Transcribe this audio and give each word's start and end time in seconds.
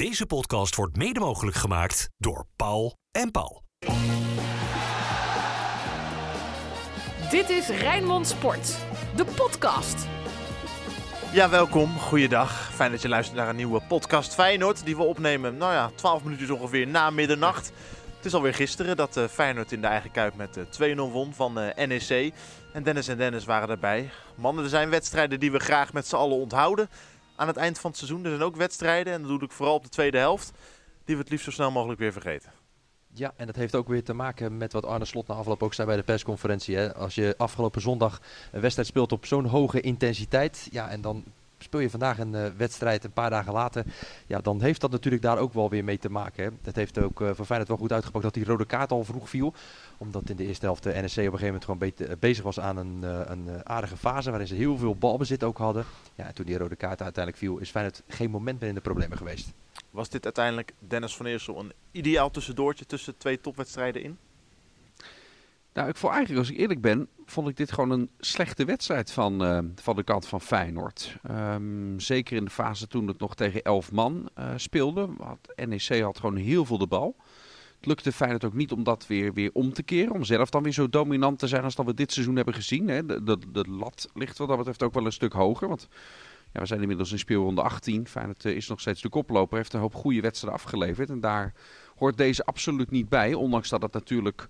Deze 0.00 0.26
podcast 0.26 0.74
wordt 0.74 0.96
mede 0.96 1.20
mogelijk 1.20 1.56
gemaakt 1.56 2.10
door 2.16 2.46
Paul 2.56 2.96
en 3.10 3.30
Paul. 3.30 3.62
Dit 7.30 7.48
is 7.48 7.68
Rijnmond 7.68 8.26
Sport, 8.26 8.78
de 9.16 9.24
podcast. 9.24 10.06
Ja, 11.32 11.50
welkom. 11.50 11.98
Goeiedag. 11.98 12.72
Fijn 12.74 12.90
dat 12.90 13.02
je 13.02 13.08
luistert 13.08 13.38
naar 13.38 13.48
een 13.48 13.56
nieuwe 13.56 13.80
podcast 13.88 14.34
Feyenoord. 14.34 14.84
Die 14.84 14.96
we 14.96 15.02
opnemen, 15.02 15.56
nou 15.56 15.72
ja, 15.72 15.90
12 15.94 16.24
minuutjes 16.24 16.50
ongeveer 16.50 16.86
na 16.86 17.10
middernacht. 17.10 17.72
Het 18.16 18.24
is 18.24 18.34
alweer 18.34 18.54
gisteren 18.54 18.96
dat 18.96 19.16
uh, 19.16 19.24
Feyenoord 19.24 19.72
in 19.72 19.80
de 19.80 19.86
eigen 19.86 20.10
kuip 20.10 20.36
met 20.36 20.56
uh, 20.80 20.94
2-0 20.96 20.96
won 20.96 21.34
van 21.34 21.58
uh, 21.58 21.86
NEC. 21.86 22.32
En 22.72 22.82
Dennis 22.82 23.08
en 23.08 23.16
Dennis 23.16 23.44
waren 23.44 23.68
erbij. 23.68 24.10
Mannen, 24.34 24.64
er 24.64 24.70
zijn 24.70 24.90
wedstrijden 24.90 25.40
die 25.40 25.52
we 25.52 25.58
graag 25.58 25.92
met 25.92 26.06
z'n 26.06 26.16
allen 26.16 26.36
onthouden. 26.36 26.88
Aan 27.40 27.46
het 27.46 27.56
eind 27.56 27.78
van 27.78 27.90
het 27.90 27.98
seizoen 27.98 28.24
er 28.24 28.30
zijn 28.30 28.42
ook 28.42 28.56
wedstrijden, 28.56 29.12
en 29.12 29.20
dat 29.20 29.30
doe 29.30 29.42
ik 29.42 29.52
vooral 29.52 29.74
op 29.74 29.82
de 29.82 29.88
tweede 29.88 30.18
helft, 30.18 30.52
die 31.04 31.14
we 31.14 31.20
het 31.20 31.30
liefst 31.30 31.44
zo 31.44 31.50
snel 31.50 31.70
mogelijk 31.70 32.00
weer 32.00 32.12
vergeten. 32.12 32.52
Ja, 33.12 33.32
en 33.36 33.46
dat 33.46 33.56
heeft 33.56 33.74
ook 33.74 33.88
weer 33.88 34.04
te 34.04 34.12
maken 34.12 34.56
met 34.56 34.72
wat 34.72 34.84
Arne 34.84 35.04
Slot 35.04 35.26
na 35.26 35.34
afloop 35.34 35.62
ook 35.62 35.74
zei 35.74 35.86
bij 35.86 35.96
de 35.96 36.02
persconferentie. 36.02 36.76
Hè. 36.76 36.94
Als 36.94 37.14
je 37.14 37.34
afgelopen 37.38 37.80
zondag 37.80 38.20
een 38.52 38.60
wedstrijd 38.60 38.88
speelt 38.88 39.12
op 39.12 39.26
zo'n 39.26 39.46
hoge 39.46 39.80
intensiteit, 39.80 40.68
ja, 40.70 40.88
en 40.88 41.00
dan 41.00 41.24
speel 41.62 41.80
je 41.80 41.90
vandaag 41.90 42.18
een 42.18 42.34
uh, 42.34 42.46
wedstrijd 42.56 43.04
een 43.04 43.12
paar 43.12 43.30
dagen 43.30 43.52
later, 43.52 43.84
ja, 44.26 44.38
dan 44.38 44.62
heeft 44.62 44.80
dat 44.80 44.90
natuurlijk 44.90 45.22
daar 45.22 45.38
ook 45.38 45.52
wel 45.52 45.70
weer 45.70 45.84
mee 45.84 45.98
te 45.98 46.10
maken. 46.10 46.44
Hè. 46.44 46.50
Het 46.62 46.76
heeft 46.76 46.98
ook 46.98 47.20
uh, 47.20 47.30
voor 47.32 47.44
Feyenoord 47.44 47.68
wel 47.68 47.78
goed 47.78 47.92
uitgepakt 47.92 48.24
dat 48.24 48.34
die 48.34 48.44
rode 48.44 48.64
kaart 48.64 48.90
al 48.90 49.04
vroeg 49.04 49.28
viel. 49.28 49.54
Omdat 49.96 50.30
in 50.30 50.36
de 50.36 50.46
eerste 50.46 50.64
helft 50.64 50.82
de 50.82 51.02
NSC 51.02 51.18
op 51.18 51.24
een 51.24 51.38
gegeven 51.38 51.44
moment 51.46 51.64
gewoon 51.64 51.78
be 51.78 52.16
bezig 52.16 52.44
was 52.44 52.60
aan 52.60 52.76
een, 52.76 53.02
een 53.32 53.66
aardige 53.66 53.96
fase 53.96 54.28
waarin 54.30 54.48
ze 54.48 54.54
heel 54.54 54.76
veel 54.76 54.94
balbezit 54.94 55.44
ook 55.44 55.58
hadden. 55.58 55.84
Ja, 56.14 56.26
en 56.26 56.34
toen 56.34 56.46
die 56.46 56.58
rode 56.58 56.76
kaart 56.76 57.02
uiteindelijk 57.02 57.44
viel, 57.44 57.58
is 57.58 57.70
Feyenoord 57.70 58.02
geen 58.08 58.30
moment 58.30 58.60
meer 58.60 58.68
in 58.68 58.74
de 58.74 58.80
problemen 58.80 59.16
geweest. 59.18 59.52
Was 59.90 60.08
dit 60.08 60.24
uiteindelijk 60.24 60.72
Dennis 60.78 61.16
van 61.16 61.26
Eersel 61.26 61.58
een 61.58 61.72
ideaal 61.90 62.30
tussendoortje 62.30 62.86
tussen 62.86 63.16
twee 63.16 63.40
topwedstrijden 63.40 64.02
in? 64.02 64.18
Nou, 65.72 65.88
ik 65.88 65.96
vond 65.96 66.12
eigenlijk, 66.12 66.46
als 66.46 66.54
ik 66.54 66.60
eerlijk 66.60 66.80
ben, 66.80 67.08
vond 67.26 67.48
ik 67.48 67.56
dit 67.56 67.72
gewoon 67.72 67.90
een 67.90 68.10
slechte 68.18 68.64
wedstrijd 68.64 69.12
van, 69.12 69.44
uh, 69.44 69.58
van 69.74 69.96
de 69.96 70.02
kant 70.02 70.26
van 70.26 70.40
Feyenoord. 70.40 71.16
Um, 71.30 72.00
zeker 72.00 72.36
in 72.36 72.44
de 72.44 72.50
fase 72.50 72.86
toen 72.86 73.06
het 73.06 73.18
nog 73.18 73.34
tegen 73.34 73.62
elf 73.62 73.92
man 73.92 74.28
uh, 74.38 74.52
speelde. 74.56 75.08
Had, 75.18 75.66
NEC 75.66 76.00
had 76.00 76.18
gewoon 76.18 76.36
heel 76.36 76.64
veel 76.64 76.78
de 76.78 76.86
bal. 76.86 77.16
Het 77.76 77.88
lukte 77.88 78.12
Feyenoord 78.12 78.44
ook 78.44 78.54
niet 78.54 78.72
om 78.72 78.84
dat 78.84 79.06
weer, 79.06 79.32
weer 79.32 79.50
om 79.52 79.72
te 79.72 79.82
keren. 79.82 80.12
Om 80.12 80.24
zelf 80.24 80.50
dan 80.50 80.62
weer 80.62 80.72
zo 80.72 80.88
dominant 80.88 81.38
te 81.38 81.48
zijn 81.48 81.64
als 81.64 81.74
dat 81.74 81.86
we 81.86 81.94
dit 81.94 82.12
seizoen 82.12 82.36
hebben 82.36 82.54
gezien. 82.54 82.88
Hè. 82.88 83.06
De, 83.06 83.22
de, 83.22 83.38
de 83.52 83.68
lat 83.68 84.08
ligt 84.14 84.38
wat 84.38 84.48
dat 84.48 84.56
betreft 84.56 84.82
ook 84.82 84.94
wel 84.94 85.06
een 85.06 85.12
stuk 85.12 85.32
hoger. 85.32 85.68
Want 85.68 85.88
ja, 86.52 86.60
we 86.60 86.66
zijn 86.66 86.80
inmiddels 86.80 87.12
in 87.12 87.18
speelronde 87.18 87.62
18. 87.62 88.06
Feyenoord 88.06 88.44
uh, 88.44 88.56
is 88.56 88.68
nog 88.68 88.80
steeds 88.80 89.02
de 89.02 89.08
koploper. 89.08 89.56
Heeft 89.56 89.72
een 89.72 89.80
hoop 89.80 89.94
goede 89.94 90.20
wedstrijden 90.20 90.60
afgeleverd. 90.60 91.10
En 91.10 91.20
daar 91.20 91.52
hoort 91.96 92.16
deze 92.16 92.44
absoluut 92.44 92.90
niet 92.90 93.08
bij. 93.08 93.34
Ondanks 93.34 93.68
dat 93.68 93.82
het 93.82 93.92
natuurlijk 93.92 94.48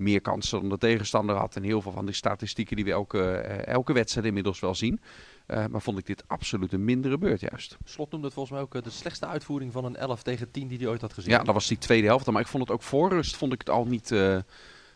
meer 0.00 0.20
kansen 0.20 0.60
dan 0.60 0.68
de 0.68 0.78
tegenstander 0.78 1.36
had. 1.36 1.56
En 1.56 1.62
heel 1.62 1.82
veel 1.82 1.92
van 1.92 2.04
die 2.06 2.14
statistieken 2.14 2.76
die 2.76 2.84
we 2.84 2.90
elke, 2.90 3.18
uh, 3.18 3.66
elke 3.66 3.92
wedstrijd 3.92 4.26
inmiddels 4.26 4.60
wel 4.60 4.74
zien. 4.74 5.00
Uh, 5.46 5.66
maar 5.66 5.82
vond 5.82 5.98
ik 5.98 6.06
dit 6.06 6.24
absoluut 6.26 6.72
een 6.72 6.84
mindere 6.84 7.18
beurt 7.18 7.40
juist. 7.40 7.76
Slot 7.84 8.10
noemde 8.10 8.26
het 8.26 8.34
volgens 8.34 8.54
mij 8.54 8.64
ook 8.64 8.74
uh, 8.74 8.82
de 8.82 8.90
slechtste 8.90 9.26
uitvoering 9.26 9.72
van 9.72 9.84
een 9.84 9.96
11 9.96 10.22
tegen 10.22 10.50
10 10.50 10.68
die 10.68 10.78
hij 10.78 10.86
ooit 10.86 11.00
had 11.00 11.12
gezien. 11.12 11.30
Ja, 11.30 11.42
dat 11.42 11.54
was 11.54 11.68
die 11.68 11.78
tweede 11.78 12.06
helft. 12.06 12.26
Maar 12.26 12.40
ik 12.40 12.46
vond 12.46 12.62
het 12.62 12.72
ook 12.72 12.82
voor 12.82 13.08
rust 13.08 13.36
vond 13.36 13.52
ik 13.52 13.58
het 13.58 13.70
al 13.70 13.84
niet... 13.84 14.10
Uh, 14.10 14.38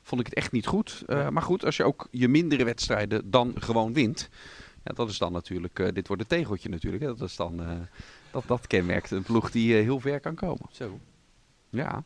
vond 0.03 0.21
ik 0.21 0.27
het 0.27 0.37
echt 0.37 0.53
niet 0.53 0.67
goed. 0.67 1.05
maar 1.07 1.43
goed, 1.43 1.65
als 1.65 1.77
je 1.77 1.85
ook 1.85 2.09
je 2.11 2.29
mindere 2.29 2.65
wedstrijden 2.65 3.31
dan 3.31 3.55
gewoon 3.59 3.93
wint... 3.93 4.29
Ja, 4.85 4.93
dat 4.93 5.09
is 5.09 5.19
dan 5.19 5.33
natuurlijk... 5.33 5.95
dit 5.95 6.07
wordt 6.07 6.23
een 6.23 6.29
tegeltje 6.29 6.69
natuurlijk. 6.69 7.03
Hè. 7.03 7.15
Dat 7.15 7.29
is 7.29 7.37
dan... 7.37 7.87
dat, 8.31 8.45
dat 8.47 8.67
kenmerkt 8.67 9.11
een 9.11 9.23
ploeg 9.23 9.51
die 9.51 9.75
heel 9.75 10.01
ver 10.01 10.21
kan 10.21 10.35
komen. 10.35 10.67
Zo. 10.71 10.99
Ja. 11.71 12.05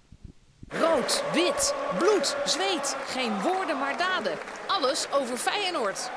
Rood, 0.71 1.25
wit, 1.33 1.75
bloed, 1.99 2.37
zweet. 2.45 2.97
Geen 3.07 3.41
woorden 3.41 3.79
maar 3.79 3.97
daden. 3.97 4.39
Alles 4.67 5.13
over 5.13 5.37
Feyenoord. 5.37 6.11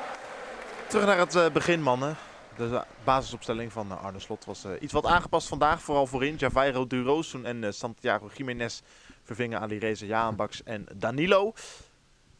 Terug 0.87 1.05
naar 1.05 1.17
het 1.17 1.35
uh, 1.35 1.49
begin, 1.49 1.81
mannen. 1.81 2.15
De 2.57 2.83
basisopstelling 3.03 3.71
van 3.71 3.91
uh, 3.91 4.03
Arne 4.03 4.19
Slot 4.19 4.45
was 4.45 4.65
uh, 4.65 4.71
iets 4.79 4.93
wat 4.93 5.05
aangepast 5.05 5.47
vandaag. 5.47 5.81
Vooral 5.81 6.07
voorin. 6.07 6.35
Javairo 6.35 6.87
Durosun 6.87 7.45
en 7.45 7.73
Santiago 7.73 8.29
Jiménez 8.33 8.81
vervingen 9.23 9.59
Alireza 9.59 10.05
Jaanbaks 10.05 10.63
en 10.63 10.85
Danilo. 10.95 11.53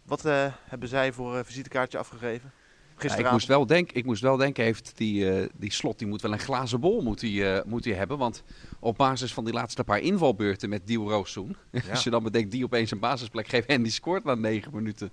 Wat 0.04 0.22
hebben 0.64 0.88
zij 0.88 1.14
voor 1.14 1.46
visitekaartje 1.46 1.98
afgegeven? 1.98 2.52
Ik, 3.00 3.32
moest 3.32 3.48
wel 3.48 3.66
denk, 3.66 3.92
ik 3.92 4.06
moest 4.06 4.22
wel 4.22 4.38
denken, 4.38 4.64
heeft 4.64 4.92
die, 4.96 5.42
uh, 5.42 5.48
die 5.58 5.72
slot 5.72 6.00
die 6.00 6.08
moet 6.08 6.22
wel 6.22 6.32
een 6.32 6.40
glazen 6.40 6.80
bol 6.80 7.02
moet 7.02 7.20
die, 7.20 7.42
uh, 7.42 7.60
moet 7.66 7.84
die 7.84 7.94
hebben. 7.94 8.18
Want 8.18 8.44
op 8.80 8.98
basis 8.98 9.34
van 9.34 9.46
die 9.46 9.54
laatste 9.54 9.84
paar 9.84 10.00
invalbeurten 10.00 10.70
met 10.70 10.88
Dio 10.88 11.10
Roossoen. 11.10 11.56
Ja. 11.72 11.82
als 11.90 12.04
je 12.04 12.10
dan 12.10 12.24
bedenkt 12.24 12.52
die 12.52 12.64
opeens 12.64 12.92
een 12.92 13.00
basisplek 13.00 13.48
geeft 13.48 13.68
en 13.68 13.84
die 13.84 13.92
scoort 13.92 14.24
na 14.24 14.36
9 14.36 14.72
minuten 14.74 15.12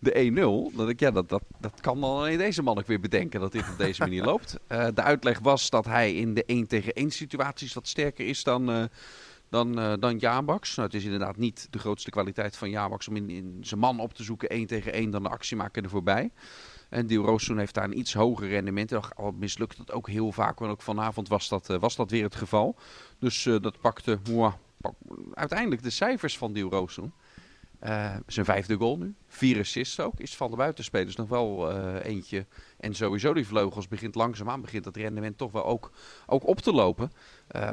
de 0.00 0.32
1-0. 0.32 0.76
Dan 0.76 0.86
denk 0.86 0.88
ik, 0.88 1.00
ja, 1.00 1.10
dat, 1.10 1.28
dat, 1.28 1.42
dat 1.60 1.80
kan 1.80 2.00
dan 2.00 2.10
alleen 2.10 2.38
deze 2.38 2.62
man 2.62 2.78
ook 2.78 2.86
weer 2.86 3.00
bedenken 3.00 3.40
dat 3.40 3.52
dit 3.52 3.68
op 3.70 3.78
deze 3.78 4.00
manier 4.00 4.24
loopt. 4.30 4.56
Uh, 4.68 4.86
de 4.94 5.02
uitleg 5.02 5.38
was 5.38 5.70
dat 5.70 5.84
hij 5.84 6.14
in 6.14 6.34
de 6.34 6.44
1 6.44 6.66
tegen 6.66 6.92
1 6.92 7.10
situaties 7.10 7.72
wat 7.72 7.88
sterker 7.88 8.26
is 8.26 8.42
dan 8.42 8.90
dan, 9.54 9.78
uh, 9.78 9.92
dan 9.98 10.18
Jabaks. 10.18 10.74
Nou, 10.74 10.88
het 10.88 10.96
is 10.96 11.04
inderdaad 11.04 11.36
niet 11.36 11.66
de 11.70 11.78
grootste 11.78 12.10
kwaliteit 12.10 12.56
van 12.56 12.70
Jabaks 12.70 13.08
om 13.08 13.16
in, 13.16 13.30
in 13.30 13.58
zijn 13.60 13.80
man 13.80 14.00
op 14.00 14.14
te 14.14 14.22
zoeken, 14.22 14.48
één 14.48 14.66
tegen 14.66 14.92
één, 14.92 15.10
dan 15.10 15.22
de 15.22 15.28
actie 15.28 15.56
maken 15.56 15.82
er 15.82 15.88
voorbij. 15.88 16.30
En 16.88 17.06
Dio 17.06 17.24
Roossoen 17.24 17.58
heeft 17.58 17.74
daar 17.74 17.84
een 17.84 17.98
iets 17.98 18.14
hoger 18.14 18.48
rendement. 18.48 19.16
Al 19.16 19.32
mislukt 19.32 19.76
dat 19.76 19.92
ook 19.92 20.08
heel 20.08 20.32
vaak, 20.32 20.58
want 20.58 20.72
ook 20.72 20.82
vanavond 20.82 21.28
was 21.28 21.48
dat, 21.48 21.70
uh, 21.70 21.78
was 21.78 21.96
dat 21.96 22.10
weer 22.10 22.22
het 22.22 22.34
geval. 22.34 22.76
Dus 23.18 23.44
uh, 23.44 23.60
dat 23.60 23.80
pakte 23.80 24.18
uiteindelijk 25.34 25.82
de 25.82 25.90
cijfers 25.90 26.38
van 26.38 26.52
Dio 26.52 26.68
Roossoen. 26.68 27.12
Uh, 27.82 28.16
zijn 28.26 28.46
vijfde 28.46 28.76
goal 28.76 28.98
nu. 28.98 29.14
Vier 29.26 29.58
assists 29.58 30.00
ook. 30.00 30.20
Is 30.20 30.36
van 30.36 30.50
de 30.50 30.56
buitenspelers 30.56 31.16
nog 31.16 31.28
wel 31.28 31.72
eentje. 32.00 32.46
En 32.78 32.94
sowieso 32.94 33.34
die 33.34 33.46
vleugels 33.46 33.88
begint 33.88 34.14
langzaamaan 34.14 34.60
begint 34.60 34.84
dat 34.84 34.96
rendement 34.96 35.38
toch 35.38 35.52
wel 35.52 35.64
ook, 35.64 35.90
ook 36.26 36.46
op 36.46 36.60
te 36.60 36.72
lopen. 36.72 37.12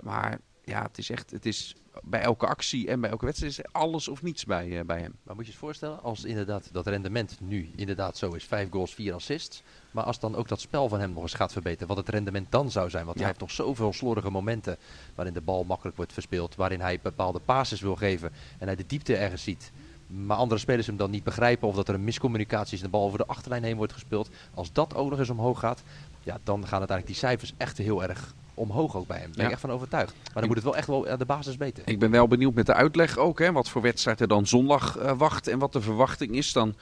maar 0.03 0.39
ja, 0.63 0.81
het 0.81 0.97
is 0.97 1.09
echt, 1.09 1.31
het 1.31 1.45
is 1.45 1.75
bij 2.03 2.21
elke 2.21 2.47
actie 2.47 2.87
en 2.87 3.01
bij 3.01 3.09
elke 3.09 3.25
wedstrijd 3.25 3.57
is 3.57 3.63
alles 3.71 4.07
of 4.07 4.21
niets 4.21 4.45
bij, 4.45 4.67
uh, 4.67 4.81
bij 4.81 4.99
hem. 4.99 5.15
Maar 5.23 5.35
moet 5.35 5.45
je 5.45 5.51
je 5.51 5.57
voorstellen, 5.57 6.03
als 6.03 6.23
inderdaad 6.23 6.69
dat 6.71 6.87
rendement 6.87 7.37
nu 7.41 7.69
inderdaad 7.75 8.17
zo 8.17 8.31
is, 8.31 8.43
vijf 8.43 8.69
goals, 8.69 8.93
vier 8.93 9.13
assists. 9.13 9.63
Maar 9.91 10.03
als 10.03 10.19
dan 10.19 10.35
ook 10.35 10.47
dat 10.47 10.61
spel 10.61 10.89
van 10.89 10.99
hem 10.99 11.13
nog 11.13 11.21
eens 11.21 11.33
gaat 11.33 11.51
verbeteren, 11.51 11.87
wat 11.87 11.97
het 11.97 12.09
rendement 12.09 12.51
dan 12.51 12.71
zou 12.71 12.89
zijn. 12.89 13.05
Want 13.05 13.17
ja. 13.17 13.23
hij 13.23 13.31
heeft 13.31 13.45
nog 13.45 13.51
zoveel 13.51 13.93
slordige 13.93 14.29
momenten 14.29 14.77
waarin 15.15 15.33
de 15.33 15.41
bal 15.41 15.63
makkelijk 15.63 15.97
wordt 15.97 16.13
verspeeld. 16.13 16.55
Waarin 16.55 16.81
hij 16.81 16.99
bepaalde 17.01 17.39
passes 17.39 17.81
wil 17.81 17.95
geven 17.95 18.31
en 18.57 18.67
hij 18.67 18.75
de 18.75 18.85
diepte 18.85 19.15
ergens 19.15 19.43
ziet. 19.43 19.71
Maar 20.07 20.37
andere 20.37 20.59
spelers 20.59 20.87
hem 20.87 20.97
dan 20.97 21.11
niet 21.11 21.23
begrijpen 21.23 21.67
of 21.67 21.75
dat 21.75 21.87
er 21.87 21.93
een 21.93 22.03
miscommunicatie 22.03 22.73
is 22.73 22.79
en 22.79 22.85
de 22.85 22.91
bal 22.91 23.05
over 23.05 23.17
de 23.17 23.25
achterlijn 23.25 23.63
heen 23.63 23.77
wordt 23.77 23.93
gespeeld. 23.93 24.29
Als 24.53 24.73
dat 24.73 24.95
ook 24.95 25.09
nog 25.09 25.19
eens 25.19 25.29
omhoog 25.29 25.59
gaat, 25.59 25.83
ja, 26.23 26.39
dan 26.43 26.67
gaan 26.67 26.79
uiteindelijk 26.79 27.07
die 27.07 27.15
cijfers 27.15 27.53
echt 27.57 27.77
heel 27.77 28.03
erg 28.03 28.33
omhoog 28.61 28.95
ook 28.95 29.07
bij 29.07 29.17
hem. 29.17 29.27
Daar 29.27 29.35
ben 29.35 29.45
ik 29.45 29.51
echt 29.51 29.61
van 29.61 29.71
overtuigd. 29.71 30.13
Maar 30.13 30.33
dan 30.33 30.43
ik, 30.43 30.47
moet 30.47 30.57
het 30.57 30.65
wel 30.65 30.75
echt 30.75 30.87
wel 30.87 31.07
aan 31.07 31.19
de 31.19 31.25
basis 31.25 31.55
weten. 31.55 31.83
Ik 31.85 31.99
ben 31.99 32.11
wel 32.11 32.27
benieuwd 32.27 32.53
met 32.53 32.65
de 32.65 32.73
uitleg 32.73 33.17
ook. 33.17 33.39
Hè, 33.39 33.51
wat 33.51 33.69
voor 33.69 33.81
wedstrijd 33.81 34.19
er 34.19 34.27
dan 34.27 34.47
zondag 34.47 34.99
uh, 34.99 35.11
wacht 35.17 35.47
en 35.47 35.59
wat 35.59 35.73
de 35.73 35.81
verwachting 35.81 36.35
is. 36.35 36.53
Dan 36.53 36.75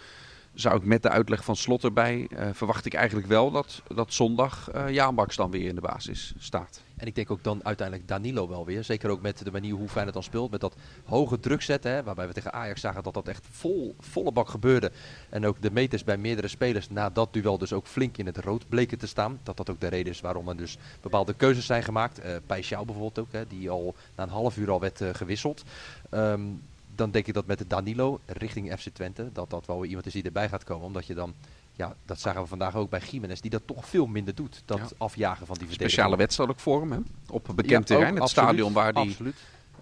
zou 0.53 0.75
ik 0.75 0.83
met 0.83 1.03
de 1.03 1.09
uitleg 1.09 1.43
van 1.43 1.55
Slot 1.55 1.83
erbij, 1.83 2.27
uh, 2.29 2.47
verwacht 2.53 2.85
ik 2.85 2.93
eigenlijk 2.93 3.27
wel 3.27 3.51
dat, 3.51 3.81
dat 3.87 4.13
zondag 4.13 4.69
uh, 4.75 4.89
Jaanbaks 4.89 5.35
dan 5.35 5.51
weer 5.51 5.67
in 5.67 5.75
de 5.75 5.81
basis 5.81 6.33
staat. 6.37 6.81
En 6.99 7.07
ik 7.07 7.15
denk 7.15 7.31
ook 7.31 7.43
dan 7.43 7.65
uiteindelijk 7.65 8.07
Danilo 8.07 8.47
wel 8.47 8.65
weer. 8.65 8.83
Zeker 8.83 9.09
ook 9.09 9.21
met 9.21 9.43
de 9.43 9.51
manier 9.51 9.73
hoe 9.73 9.87
Feyenoord 9.87 10.13
dan 10.13 10.23
speelt. 10.23 10.51
Met 10.51 10.61
dat 10.61 10.75
hoge 11.05 11.39
druk 11.39 11.61
zetten. 11.61 11.91
Hè, 11.91 12.03
waarbij 12.03 12.27
we 12.27 12.33
tegen 12.33 12.53
Ajax 12.53 12.81
zagen 12.81 13.03
dat 13.03 13.13
dat 13.13 13.27
echt 13.27 13.47
vol, 13.51 13.95
volle 13.99 14.31
bak 14.31 14.49
gebeurde. 14.49 14.91
En 15.29 15.45
ook 15.45 15.61
de 15.61 15.71
meters 15.71 16.03
bij 16.03 16.17
meerdere 16.17 16.47
spelers 16.47 16.89
na 16.89 17.09
dat 17.09 17.33
duel 17.33 17.57
dus 17.57 17.73
ook 17.73 17.87
flink 17.87 18.17
in 18.17 18.25
het 18.25 18.37
rood 18.37 18.69
bleken 18.69 18.97
te 18.97 19.07
staan. 19.07 19.39
Dat 19.43 19.57
dat 19.57 19.69
ook 19.69 19.79
de 19.79 19.87
reden 19.87 20.13
is 20.13 20.21
waarom 20.21 20.49
er 20.49 20.57
dus 20.57 20.77
bepaalde 21.01 21.33
keuzes 21.33 21.65
zijn 21.65 21.83
gemaakt. 21.83 22.19
Uh, 22.19 22.35
bij 22.47 22.61
Schouw 22.61 22.85
bijvoorbeeld 22.85 23.19
ook. 23.19 23.31
Hè, 23.31 23.47
die 23.47 23.69
al 23.69 23.95
na 24.15 24.23
een 24.23 24.29
half 24.29 24.57
uur 24.57 24.71
al 24.71 24.79
werd 24.79 25.01
uh, 25.01 25.09
gewisseld. 25.13 25.63
Um, 26.11 26.61
dan 26.99 27.11
denk 27.11 27.27
ik 27.27 27.33
dat 27.33 27.45
met 27.45 27.57
de 27.57 27.67
Danilo 27.67 28.19
richting 28.25 28.79
FC 28.79 28.89
Twente, 28.93 29.29
dat 29.33 29.49
dat 29.49 29.65
wel 29.65 29.85
iemand 29.85 30.05
is 30.05 30.13
die 30.13 30.23
erbij 30.23 30.49
gaat 30.49 30.63
komen. 30.63 30.85
Omdat 30.85 31.05
je 31.05 31.13
dan, 31.13 31.33
ja, 31.79 31.95
dat 32.05 32.19
zagen 32.19 32.41
we 32.41 32.47
vandaag 32.47 32.75
ook 32.75 32.89
bij 32.89 33.01
Jiménez, 33.09 33.39
die 33.39 33.51
dat 33.51 33.61
toch 33.65 33.85
veel 33.85 34.05
minder 34.05 34.35
doet. 34.35 34.61
Dat 34.65 34.77
ja. 34.77 34.85
afjagen 34.97 35.45
van 35.45 35.55
die 35.57 35.67
verdediging. 35.67 35.91
Speciale 35.91 36.17
wedstrijd 36.17 36.49
ook 36.49 36.59
voor 36.59 36.79
hem, 36.81 36.91
hè? 36.91 36.99
op 37.29 37.47
een 37.47 37.55
bekend 37.55 37.87
ja, 37.87 37.95
terrein. 37.95 38.11
Ook, 38.11 38.13
het 38.13 38.23
absoluut, 38.23 38.49
stadion 38.49 38.73
waar 38.73 38.93
hij 38.93 39.15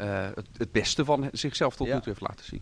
uh, 0.02 0.36
het, 0.36 0.48
het, 0.58 0.72
beste 0.72 1.06
van 1.06 1.30
zichzelf 1.32 1.76
tot 1.76 1.88
nu 1.88 1.94
toe 1.94 2.04
heeft 2.04 2.22
laten 2.22 2.46
zien. 2.46 2.62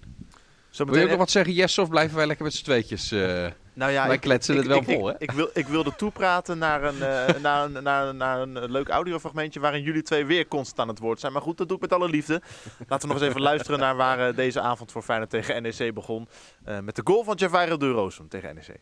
Zo 0.69 0.85
Wil 0.85 0.95
je 0.95 1.03
ook 1.03 1.09
nog 1.09 1.17
wat 1.17 1.31
zeggen, 1.31 1.53
Jesse, 1.53 1.81
of 1.81 1.89
blijven 1.89 2.17
wij 2.17 2.27
lekker 2.27 2.45
met 2.45 2.53
z'n 2.53 2.63
tweetjes? 2.63 3.11
Uh, 3.11 3.47
nou 3.73 3.91
ja, 3.91 4.07
wij 4.07 4.17
kletsen 4.17 4.53
ik, 4.53 4.59
het 4.59 4.69
wel 4.69 4.77
ik, 4.77 4.83
vol, 4.83 5.07
hè? 5.07 5.13
Ik, 5.17 5.31
wil, 5.31 5.49
ik 5.53 5.67
wilde 5.67 5.95
toepraten 5.95 6.57
naar 6.57 6.83
een, 6.83 6.95
uh, 6.95 7.41
naar, 7.41 7.65
een, 7.65 7.83
naar, 7.83 8.15
naar 8.15 8.41
een 8.41 8.71
leuk 8.71 8.89
audiofragmentje 8.89 9.59
waarin 9.59 9.81
jullie 9.81 10.01
twee 10.01 10.25
weer 10.25 10.47
constant 10.47 10.79
aan 10.79 10.87
het 10.87 10.99
woord 10.99 11.19
zijn. 11.19 11.31
Maar 11.31 11.41
goed, 11.41 11.57
dat 11.57 11.67
doe 11.67 11.75
ik 11.75 11.83
met 11.83 11.93
alle 11.93 12.09
liefde. 12.09 12.41
Laten 12.87 13.07
we 13.07 13.13
nog 13.13 13.21
eens 13.21 13.29
even 13.29 13.41
luisteren 13.41 13.79
naar 13.79 13.95
waar 13.95 14.29
uh, 14.29 14.35
deze 14.35 14.61
avond 14.61 14.91
voor 14.91 15.01
Feyenoord 15.01 15.29
tegen 15.29 15.61
NEC 15.61 15.93
begon. 15.93 16.27
Uh, 16.67 16.79
met 16.79 16.95
de 16.95 17.01
goal 17.03 17.23
van 17.23 17.35
Javairo 17.35 17.77
Durosun 17.77 18.27
tegen 18.27 18.55
NEC. 18.55 18.79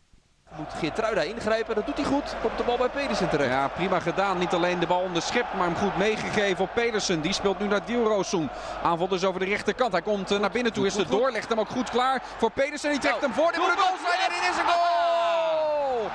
Moet 0.58 0.74
Geertruida 0.80 1.22
ingrijpen, 1.22 1.76
dat 1.76 1.86
doet 1.86 1.98
hij 1.98 2.06
goed. 2.06 2.36
Komt 2.42 2.58
de 2.58 2.64
bal 2.64 2.78
bij 2.78 2.90
Pedersen 2.90 3.30
terecht. 3.30 3.50
Ja, 3.50 3.68
prima 3.68 4.00
gedaan. 4.00 4.38
Niet 4.38 4.54
alleen 4.54 4.80
de 4.80 4.88
bal 4.88 5.02
onderschept, 5.02 5.54
maar 5.54 5.68
hem 5.68 5.76
goed 5.76 5.98
meegegeven 5.98 6.64
op 6.64 6.70
Pedersen. 6.74 7.22
Die 7.22 7.34
speelt 7.34 7.60
nu 7.60 7.68
naar 7.68 7.86
Dielrosun. 7.86 8.50
Aanval 8.84 9.08
dus 9.08 9.24
over 9.24 9.40
de 9.40 9.46
rechterkant. 9.46 9.92
Hij 9.92 10.02
komt 10.02 10.32
eh, 10.32 10.40
naar 10.40 10.52
binnen 10.52 10.74
toe, 10.74 10.86
is 10.86 10.96
er 10.96 11.08
door. 11.08 11.32
Legt 11.32 11.50
hem 11.50 11.60
ook 11.60 11.70
goed 11.70 11.90
klaar 11.90 12.22
voor 12.38 12.52
Pedersen. 12.52 12.90
Die 12.90 13.00
trekt 13.00 13.22
hem 13.22 13.34
voor. 13.34 13.52
Dit 13.52 13.58
moet 13.58 13.70
een 13.70 13.78
goal 13.78 13.98
zijn 14.06 14.20
en 14.20 14.30
dit 14.30 14.50
is 14.50 14.58
een 14.58 14.66
goal! 14.66 16.10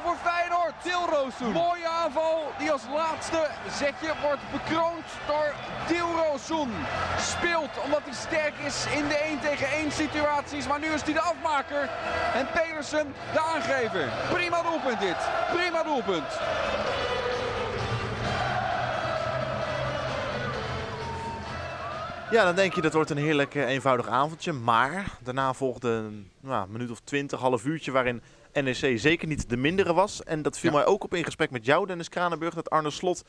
1-0 0.00 0.04
voor 0.04 0.16
Feyenoord. 0.22 0.57
Dilrosun. 0.82 1.52
Mooie 1.52 1.88
aanval 1.88 2.52
die 2.58 2.72
als 2.72 2.82
laatste 2.94 3.46
zetje 3.70 4.12
wordt 4.22 4.42
bekroond 4.52 5.04
door 5.26 5.54
Dilrosun. 5.88 6.70
Speelt 7.18 7.70
omdat 7.84 8.00
hij 8.04 8.14
sterk 8.14 8.54
is 8.58 8.86
in 8.96 9.08
de 9.08 9.16
1 9.16 9.40
tegen 9.40 9.68
1 9.68 9.92
situaties. 9.92 10.66
Maar 10.66 10.80
nu 10.80 10.86
is 10.86 11.02
hij 11.02 11.12
de 11.12 11.20
afmaker. 11.20 11.88
En 12.34 12.46
Pedersen 12.52 13.14
de 13.32 13.40
aangever. 13.40 14.08
Prima 14.32 14.62
doelpunt 14.62 15.00
dit. 15.00 15.16
Prima 15.52 15.82
doelpunt. 15.82 16.38
Ja, 22.30 22.44
dan 22.44 22.54
denk 22.54 22.74
je 22.74 22.80
dat 22.80 22.92
wordt 22.92 23.10
een 23.10 23.16
heerlijk 23.16 23.54
eh, 23.54 23.68
eenvoudig 23.68 24.08
avondje. 24.08 24.52
Maar 24.52 25.04
daarna 25.20 25.52
volgde 25.52 25.88
een 25.88 26.30
nou, 26.40 26.68
minuut 26.68 26.90
of 26.90 27.00
twintig, 27.04 27.40
half 27.40 27.64
uurtje 27.64 27.92
waarin 27.92 28.22
NEC 28.62 28.98
zeker 28.98 29.28
niet 29.28 29.48
de 29.48 29.56
mindere 29.56 29.92
was. 29.94 30.22
En 30.22 30.42
dat 30.42 30.58
viel 30.58 30.70
Ja. 30.70 30.76
mij 30.76 30.86
ook 30.86 31.04
op 31.04 31.14
in 31.14 31.24
gesprek 31.24 31.50
met 31.50 31.64
jou, 31.64 31.86
Dennis 31.86 32.08
Kranenburg, 32.08 32.54
dat 32.54 32.70
Arne 32.70 32.90
Slot 32.90 33.24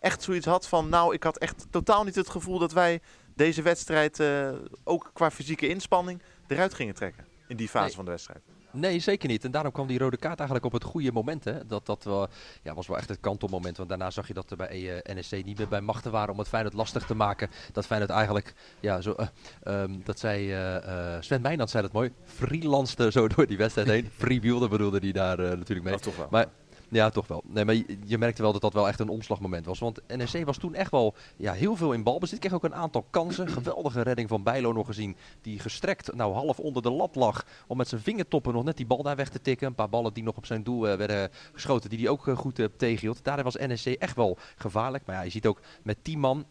echt 0.00 0.22
zoiets 0.22 0.46
had 0.46 0.68
van... 0.68 0.88
Nou, 0.88 1.14
ik 1.14 1.22
had 1.22 1.38
echt 1.38 1.66
totaal 1.70 2.04
niet 2.04 2.14
het 2.14 2.28
gevoel 2.30 2.58
dat 2.58 2.72
wij 2.72 3.00
deze 3.34 3.62
wedstrijd 3.62 4.20
eh, 4.20 4.48
ook 4.84 5.10
qua 5.12 5.30
fysieke 5.30 5.68
inspanning 5.68 6.22
eruit 6.46 6.74
gingen 6.74 6.94
trekken. 6.94 7.24
In 7.48 7.56
die 7.56 7.68
fase 7.68 7.86
Nee. 7.86 7.94
van 7.94 8.04
de 8.04 8.10
wedstrijd. 8.10 8.42
Nee, 8.72 8.98
zeker 8.98 9.28
niet. 9.28 9.44
En 9.44 9.50
daarom 9.50 9.72
kwam 9.72 9.86
die 9.86 9.98
rode 9.98 10.16
kaart 10.16 10.38
eigenlijk 10.38 10.66
op 10.66 10.72
het 10.72 10.84
goede 10.84 11.12
moment. 11.12 11.44
Hè. 11.44 11.66
Dat, 11.66 11.86
dat 11.86 12.04
wel, 12.04 12.28
ja, 12.62 12.74
was 12.74 12.86
wel 12.86 12.96
echt 12.96 13.08
het 13.08 13.20
kantelmoment. 13.20 13.76
Want 13.76 13.88
daarna 13.88 14.10
zag 14.10 14.28
je 14.28 14.34
dat 14.34 14.50
er 14.50 14.56
bij 14.56 15.02
eh, 15.02 15.14
NEC 15.14 15.44
niet 15.44 15.58
meer 15.58 15.68
bij 15.68 15.80
machten 15.80 16.10
waren 16.10 16.32
om 16.32 16.38
het 16.38 16.48
Feyenoord 16.48 16.74
lastig 16.74 17.06
te 17.06 17.14
maken. 17.14 17.50
Dat 17.72 17.86
Feyenoord 17.86 18.10
eigenlijk, 18.10 18.54
ja, 18.80 19.00
zo, 19.00 19.12
eh, 19.12 19.26
ehm, 19.62 19.90
dat 20.04 20.18
zei 20.18 20.52
eh, 20.52 21.16
Sven 21.20 21.40
Meijnand 21.40 21.70
zei 21.70 21.82
dat 21.82 21.92
mooi, 21.92 22.12
freelanste 22.24 23.10
zo 23.10 23.28
door 23.28 23.46
die 23.46 23.56
wedstrijd 23.56 23.88
heen. 23.88 24.10
Freewheelde 24.16 24.68
bedoelde 24.68 24.98
hij 24.98 25.12
daar 25.12 25.36
natuurlijk 25.38 25.82
mee. 25.82 25.94
Of 25.94 26.00
toch 26.00 26.16
wel. 26.16 26.28
Maar 26.30 26.46
ja, 26.92 27.10
toch 27.10 27.26
wel. 27.26 27.42
Nee, 27.46 27.64
maar 27.64 27.74
je, 27.74 27.98
je 28.04 28.18
merkte 28.18 28.42
wel 28.42 28.52
dat 28.52 28.60
dat 28.60 28.72
wel 28.72 28.88
echt 28.88 29.00
een 29.00 29.08
omslagmoment 29.08 29.66
was. 29.66 29.78
Want 29.78 30.00
NEC 30.06 30.44
was 30.44 30.56
toen 30.56 30.74
echt 30.74 30.90
wel 30.90 31.14
ja, 31.36 31.52
heel 31.52 31.76
veel 31.76 31.92
in 31.92 32.02
balbezit. 32.02 32.38
Kreeg 32.38 32.52
ook 32.52 32.64
een 32.64 32.74
aantal 32.74 33.06
kansen. 33.10 33.48
Geweldige 33.48 34.02
redding 34.02 34.28
van 34.28 34.42
Bijlo 34.42 34.72
nog 34.72 34.86
gezien. 34.86 35.16
Die 35.40 35.58
gestrekt, 35.58 36.14
nou 36.14 36.34
half 36.34 36.58
onder 36.58 36.82
de 36.82 36.90
lat 36.90 37.14
lag. 37.14 37.46
Om 37.66 37.76
met 37.76 37.88
zijn 37.88 38.00
vingertoppen 38.00 38.52
nog 38.52 38.64
net 38.64 38.76
die 38.76 38.86
bal 38.86 39.02
daar 39.02 39.16
weg 39.16 39.28
te 39.28 39.40
tikken. 39.40 39.66
Een 39.66 39.74
paar 39.74 39.88
ballen 39.88 40.12
die 40.12 40.22
nog 40.22 40.36
op 40.36 40.46
zijn 40.46 40.62
doel 40.62 40.88
eh, 40.88 40.96
werden 40.96 41.30
geschoten. 41.52 41.90
Die 41.90 41.98
hij 41.98 42.08
ook 42.08 42.28
eh, 42.28 42.36
goed 42.36 42.58
eh, 42.58 42.66
tegenhield. 42.76 43.24
Daarin 43.24 43.44
was 43.44 43.56
NEC 43.56 43.84
echt 43.84 44.16
wel 44.16 44.38
gevaarlijk. 44.56 45.06
Maar 45.06 45.16
ja, 45.16 45.22
je 45.22 45.30
ziet 45.30 45.46
ook 45.46 45.60
met 45.82 45.96
10 46.02 46.18
man 46.18 46.46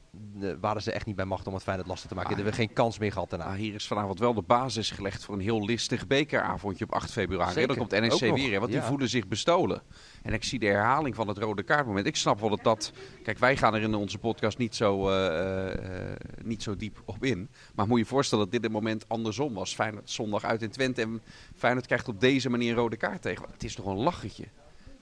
waren 0.60 0.82
ze 0.82 0.92
echt 0.92 1.06
niet 1.06 1.16
bij 1.16 1.26
macht 1.26 1.48
om 1.48 1.54
het 1.54 1.64
Feyenoord 1.64 1.88
lastig 1.88 2.10
te 2.10 2.16
maken. 2.16 2.30
Ah, 2.30 2.36
hebben 2.36 2.54
geen 2.54 2.74
kans 2.74 3.00
meer 3.00 3.12
gehad 3.12 3.30
daarna. 3.30 3.46
Nou, 3.46 3.58
hier 3.58 3.74
is 3.74 3.88
vanavond 3.88 4.20
wel 4.20 4.34
de 4.34 4.42
basis 4.42 4.92
gelegd 4.92 5.24
voor 5.24 5.36
een 5.36 5.42
heel 5.42 5.66
listig 5.66 6.08
bekeravondje 6.08 6.86
op 6.86 6.94
8 6.94 7.12
februari. 7.12 7.52
Zeker. 7.52 7.68
Dan 7.68 7.78
komt 7.78 7.92
NEC 7.92 8.36
weer, 8.36 8.52
hè, 8.52 8.60
want 8.60 8.72
die 8.72 8.82
voelen 8.82 9.10
zich 9.10 9.28
bestolen. 9.28 9.82
En 10.32 10.38
ik 10.38 10.44
zie 10.44 10.60
de 10.60 10.66
herhaling 10.66 11.16
van 11.16 11.28
het 11.28 11.38
rode 11.38 11.64
kaartmoment. 11.64 12.06
Ik 12.06 12.16
snap 12.16 12.40
wel 12.40 12.50
dat 12.50 12.64
dat... 12.64 12.92
Kijk, 13.24 13.38
wij 13.38 13.58
gaan 13.58 13.76
er 13.76 13.82
in 13.82 13.96
onze 13.96 14.18
podcast 14.18 14.58
niet 14.58 14.76
zo, 14.76 15.10
eh, 15.10 16.10
eh, 16.10 16.16
niet 16.44 16.64
zo 16.64 16.76
diep 16.76 17.02
op 17.06 17.24
in. 17.24 17.50
Maar 17.76 17.88
moet 17.88 18.00
je 18.00 18.06
voorstellen 18.06 18.44
dat 18.44 18.54
dit 18.54 18.64
het 18.64 18.72
moment 18.72 19.06
andersom 19.08 19.54
was. 19.54 19.74
Feyenoord 19.74 20.10
zondag 20.10 20.44
uit 20.44 20.62
in 20.62 20.70
Twente 20.70 21.02
en 21.02 21.22
Feyenoord 21.56 21.86
krijgt 21.86 22.08
op 22.08 22.20
deze 22.20 22.50
manier 22.50 22.70
een 22.70 22.78
rode 22.78 22.98
kaart 22.98 23.22
tegen. 23.22 23.46
Het 23.52 23.64
is 23.64 23.76
toch 23.76 23.86
een 23.86 23.98
lachetje, 23.98 24.46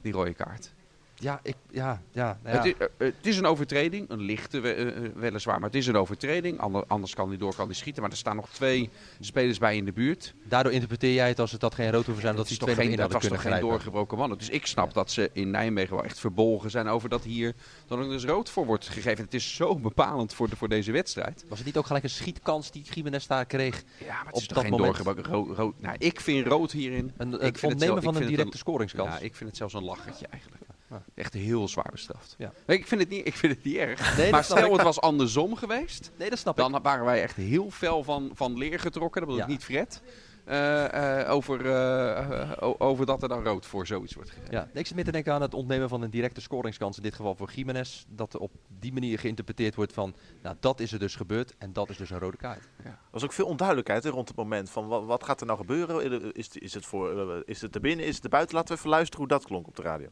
die 0.02 0.14
rode 0.14 0.34
kaart. 0.34 0.74
Ja, 1.22 1.40
ik, 1.44 1.56
ja, 1.72 2.02
ja, 2.12 2.40
nou 2.44 2.56
ja. 2.56 2.62
Het, 2.64 2.66
is, 2.66 2.88
eh, 2.98 3.08
het 3.08 3.26
is 3.28 3.38
een 3.38 3.46
overtreding, 3.46 4.10
een 4.10 4.20
lichte 4.22 4.60
we- 4.60 4.74
eh, 4.74 4.88
eh, 5.06 5.12
weliswaar, 5.16 5.60
maar 5.60 5.70
het 5.70 5.78
is 5.78 5.88
een 5.88 5.96
overtreding. 5.96 6.60
Ander- 6.60 6.84
anders 6.88 7.14
kan 7.14 7.28
hij 7.30 7.38
door, 7.38 7.56
kan 7.56 7.66
hij 7.66 7.76
schieten. 7.76 8.02
Maar 8.02 8.12
er 8.12 8.18
staan 8.18 8.36
nog 8.36 8.50
twee 8.50 8.90
spelers 9.20 9.58
bij 9.58 9.76
in 9.76 9.86
de 9.86 9.92
buurt. 9.92 10.34
Daardoor 10.44 10.72
interpreteer 10.72 11.14
jij 11.14 11.28
het 11.28 11.40
als 11.40 11.52
het 11.52 11.62
dat 11.62 11.74
geen 11.76 11.92
rood 11.92 12.06
hoeven 12.06 12.22
zijn. 12.24 12.36
Dat 12.36 12.44
die 12.44 12.54
is 12.54 12.60
toch 12.60 12.70
twee 12.70 12.82
geen, 12.86 12.92
in 12.94 13.02
dat 13.02 13.12
was 13.12 13.28
toch 13.28 13.42
geen 13.42 13.60
doorgebroken 13.60 14.18
mannen. 14.18 14.38
Dus 14.38 14.50
ik 14.50 14.66
snap 14.66 14.94
dat 14.94 15.12
ze 15.12 15.30
in 15.34 15.50
Nijmegen 15.50 15.96
wel 15.96 16.04
echt 16.06 16.20
verbolgen 16.20 16.72
zijn 16.72 16.88
over 16.88 17.10
dat 17.10 17.24
hier 17.24 17.54
dan 17.88 18.02
ook 18.04 18.10
dus 18.10 18.24
rood 18.26 18.50
voor 18.50 18.66
wordt 18.66 18.88
gegeven. 18.90 19.24
Het 19.24 19.34
is 19.34 19.56
zo 19.56 19.76
bepalend 19.76 20.34
voor, 20.34 20.50
de, 20.50 20.56
voor 20.56 20.70
deze 20.70 20.92
wedstrijd. 20.92 21.46
Was 21.48 21.58
het 21.58 21.68
niet 21.68 21.78
ook 21.78 21.86
gelijk 21.86 22.04
een 22.04 22.10
schietkans 22.10 22.72
die 22.72 22.84
Gimenez 22.86 23.26
daar 23.28 23.46
kreeg? 23.46 23.84
Ja, 24.00 24.06
maar 24.08 24.26
het 24.26 24.34
Op 24.36 24.42
is 24.42 24.48
dat 24.48 24.58
toch 24.58 24.62
geen 24.68 24.72
moment. 24.72 24.98
doorgebroken 24.98 25.32
rood. 25.34 25.58
rood. 25.58 25.74
Nou, 25.82 25.96
ik 26.00 26.20
vind 26.20 26.48
rood 26.48 26.72
hierin. 26.72 27.12
Een, 27.18 27.34
ik 27.34 27.40
het 27.42 27.60
zelf- 27.60 27.98
ik 27.98 28.04
van 28.04 28.16
een 28.16 28.22
het 28.22 28.30
directe 28.30 28.58
scoringskans. 28.58 29.10
Ja, 29.14 29.20
ik 29.20 29.36
vind 29.36 29.50
het 29.50 29.58
zelfs 29.58 29.74
een 29.74 29.84
lachertje 29.84 30.28
eigenlijk. 30.28 30.64
Ja. 30.90 31.04
Echt 31.16 31.34
heel 31.34 31.68
zwaar 31.68 31.90
bestraft. 31.92 32.36
Ja. 32.38 32.52
Nee, 32.66 32.78
ik, 32.78 32.88
vind 32.88 33.02
het 33.02 33.10
niet, 33.10 33.28
ik 33.28 33.34
vind 33.36 33.54
het 33.56 33.64
niet 33.64 33.76
erg. 33.76 34.18
Nee, 34.18 34.32
maar 34.32 34.44
stel 34.44 34.66
ik. 34.66 34.72
het 34.72 34.82
was 34.82 35.02
andersom 35.02 35.56
geweest. 35.56 36.12
Nee, 36.18 36.30
dat 36.30 36.40
snap 36.40 36.60
ik. 36.60 36.72
Dan 36.72 36.82
waren 36.82 37.06
wij 37.06 37.22
echt 37.22 37.36
heel 37.36 37.70
fel 37.72 38.04
van, 38.04 38.32
van 38.34 38.58
leer 38.58 38.80
getrokken. 38.80 39.22
Dat 39.22 39.30
bedoel 39.30 39.42
ik 39.44 39.48
Ja. 39.48 39.54
niet 39.56 39.64
Fred. 39.64 40.02
Eh, 40.46 41.20
eh, 41.22 41.32
over, 41.32 41.72
eh, 41.72 42.58
over 42.78 43.06
dat 43.06 43.22
er 43.24 43.30
dan 43.30 43.44
rood 43.44 43.66
voor 43.66 43.88
zoiets 43.88 44.14
wordt 44.14 44.30
gegeven. 44.30 44.52
Ja, 44.54 44.70
ik 44.74 44.86
zit 44.88 44.96
meer 44.96 45.06
te 45.06 45.12
denken 45.12 45.34
aan 45.34 45.42
het 45.42 45.54
ontnemen 45.54 45.90
van 45.90 46.02
een 46.02 46.10
directe 46.10 46.42
scoringskans. 46.42 46.98
In 46.98 47.04
dit 47.04 47.16
geval 47.16 47.36
voor 47.36 47.50
Gimenez. 47.50 48.04
Dat 48.08 48.38
op 48.38 48.52
die 48.80 48.94
manier 48.94 49.20
geïnterpreteerd 49.20 49.76
wordt 49.76 49.94
van... 49.94 50.16
Nou, 50.42 50.56
dat 50.60 50.80
is 50.80 50.92
er 50.92 51.00
dus 51.00 51.16
gebeurd 51.16 51.56
en 51.58 51.74
dat 51.74 51.90
is 51.90 51.98
dus 51.98 52.10
een 52.10 52.20
rode 52.20 52.38
kaart. 52.38 52.70
Er 52.84 52.98
was 53.12 53.24
ook 53.24 53.34
veel 53.34 53.46
onduidelijkheid 53.46 54.04
hè, 54.04 54.10
rond 54.10 54.28
het 54.28 54.38
moment 54.38 54.70
van 54.70 54.88
wat, 54.88 55.06
wat 55.06 55.24
gaat 55.24 55.40
er 55.40 55.46
nou 55.48 55.60
gebeuren? 55.60 56.34
Is, 56.36 56.46
het- 56.46 56.62
is, 56.62 56.74
het 56.74 56.86
voor, 56.86 57.44
is 57.46 57.62
het 57.62 57.76
er 57.76 57.82
binnen, 57.82 58.06
is 58.06 58.16
het 58.16 58.24
er 58.24 58.30
buiten? 58.30 58.56
Laten 58.56 58.74
we 58.74 58.78
even 58.80 58.90
luisteren 58.92 59.20
hoe 59.20 59.28
dat 59.28 59.46
klonk 59.46 59.68
op 59.68 59.76
de 59.76 59.82
radio. 59.82 60.08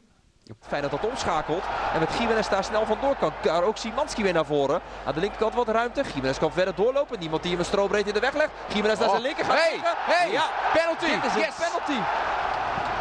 Fijn 0.60 0.82
dat 0.82 0.90
dat 0.90 1.06
omschakelt. 1.06 1.62
En 1.92 2.00
met 2.00 2.10
Gimenez 2.10 2.48
daar 2.48 2.64
snel 2.64 2.86
vandoor 2.86 3.16
kan. 3.16 3.32
Daar 3.42 3.62
ook 3.62 3.76
Simanski 3.76 4.22
weer 4.22 4.32
naar 4.32 4.46
voren. 4.46 4.80
Aan 5.04 5.14
de 5.14 5.20
linkerkant 5.20 5.54
wat 5.54 5.68
ruimte. 5.68 6.04
Gimenez 6.04 6.38
kan 6.38 6.52
verder 6.52 6.74
doorlopen. 6.74 7.18
Niemand 7.18 7.42
die 7.42 7.50
hem 7.50 7.60
een 7.60 7.66
strobreed 7.66 8.06
in 8.06 8.14
de 8.14 8.20
weg 8.20 8.34
legt. 8.34 8.50
Gimenez 8.68 8.98
naar 8.98 9.06
Oh, 9.08 9.14
zijn 9.14 9.26
linker 9.26 9.44
gaat 9.44 9.58
hey, 9.58 9.80
hey, 9.82 10.30
ja, 10.30 10.44
penalty, 10.72 11.06
dit 11.06 11.24
is 11.24 11.34
een 11.34 11.40
yes. 11.40 11.54
penalty. 11.54 12.02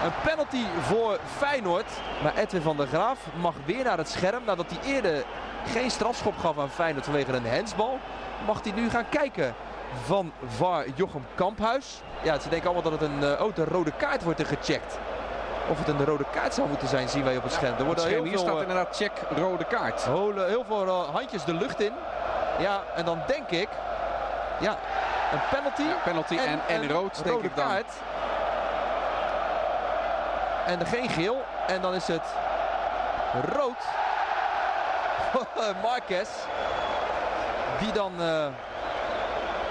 Een 0.03 0.11
penalty 0.23 0.63
voor 0.81 1.19
Feyenoord. 1.38 1.91
Maar 2.23 2.35
Edwin 2.35 2.61
van 2.61 2.77
der 2.77 2.88
Graaf 2.88 3.19
mag 3.41 3.53
weer 3.65 3.83
naar 3.83 3.97
het 3.97 4.09
scherm. 4.09 4.44
Nadat 4.45 4.65
hij 4.69 4.94
eerder 4.94 5.23
geen 5.65 5.91
strafschop 5.91 6.38
gaf 6.38 6.59
aan 6.59 6.69
Feyenoord 6.69 7.05
vanwege 7.05 7.31
een 7.31 7.45
hensbal. 7.45 7.99
Mag 8.45 8.63
hij 8.63 8.71
nu 8.71 8.89
gaan 8.89 9.09
kijken 9.09 9.55
van 10.05 10.31
VAR 10.47 10.85
Jochem 10.95 11.25
Kamphuis. 11.35 12.01
Ja, 12.23 12.39
ze 12.39 12.49
denken 12.49 12.69
allemaal 12.69 12.91
dat 12.91 13.01
het 13.01 13.09
een, 13.09 13.23
eh, 13.23 13.45
oh, 13.45 13.55
de 13.55 13.65
rode 13.65 13.91
kaart 13.91 14.23
wordt 14.23 14.39
er 14.39 14.45
gecheckt. 14.45 14.97
Of 15.69 15.77
het 15.77 15.87
een 15.87 16.05
rode 16.05 16.25
kaart 16.31 16.53
zou 16.53 16.67
moeten 16.67 16.87
zijn, 16.87 17.09
zien 17.09 17.23
wij 17.23 17.37
op 17.37 17.43
het 17.43 17.51
scherm. 17.51 17.77
Er 17.77 17.85
scherm 17.99 18.13
heel 18.13 18.23
hier 18.23 18.37
staat 18.37 18.55
eh, 18.55 18.61
inderdaad 18.61 18.95
check 18.95 19.11
rode 19.35 19.63
kaart. 19.63 20.03
Holen, 20.03 20.47
heel 20.47 20.63
veel 20.67 20.87
eh, 20.87 21.09
handjes 21.13 21.43
de 21.43 21.53
lucht 21.53 21.81
in. 21.81 21.93
Ja, 22.59 22.83
en 22.95 23.05
dan 23.05 23.19
denk 23.27 23.49
ik, 23.49 23.69
ja, 24.59 24.77
een 25.31 25.39
penalty. 25.51 25.81
Ja, 25.81 25.95
penalty 26.03 26.37
en, 26.37 26.59
en, 26.68 26.92
rood, 26.92 27.23
denk 27.23 27.35
rode 27.35 27.47
ik 27.47 27.56
dan. 27.56 27.68
kaart. 27.68 27.92
En 30.65 30.85
geen 30.85 31.09
geel. 31.09 31.44
En 31.68 31.81
dan 31.81 31.94
is 31.94 32.07
het 32.07 32.23
rood. 33.53 33.83
Marquez. 35.83 36.30
Die 37.80 37.92
dan 37.92 38.21
eh 38.21 38.47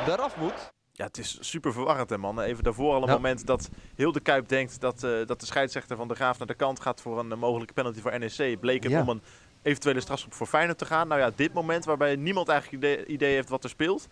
eraf 0.08 0.36
moet. 0.36 0.75
Ja, 0.96 1.04
het 1.04 1.18
is 1.18 1.38
super 1.40 1.72
verwarrend 1.72 2.10
hè 2.10 2.18
man. 2.18 2.40
Even 2.40 2.64
daarvoor 2.64 2.94
al 2.94 3.02
een 3.02 3.08
Ja. 3.08 3.14
moment 3.14 3.46
dat 3.46 3.68
heel 3.94 4.12
de 4.12 4.20
Kuip 4.20 4.48
denkt 4.48 4.80
dat, 4.80 5.02
eh, 5.04 5.10
dat 5.26 5.40
de 5.40 5.46
scheidsrechter 5.46 5.96
van 5.96 6.08
de 6.08 6.14
Graaf 6.14 6.38
naar 6.38 6.46
de 6.46 6.54
kant 6.54 6.80
gaat 6.80 7.00
voor 7.00 7.18
een 7.18 7.32
eh, 7.32 7.38
mogelijke 7.38 7.72
penalty 7.72 8.00
voor 8.00 8.18
NEC. 8.18 8.60
Bleek 8.60 8.82
het 8.82 8.92
Ja. 8.92 9.00
om 9.00 9.08
een 9.08 9.22
eventuele 9.62 10.00
strafschop 10.00 10.34
voor 10.34 10.46
Feyenoord 10.46 10.78
te 10.78 10.84
gaan. 10.84 11.08
Nou 11.08 11.20
ja, 11.20 11.30
dit 11.36 11.52
moment 11.52 11.84
waarbij 11.84 12.16
niemand 12.16 12.48
eigenlijk 12.48 12.82
idee, 12.84 13.06
idee 13.06 13.34
heeft 13.34 13.48
wat 13.48 13.64
er 13.64 13.70
speelt. 13.70 14.06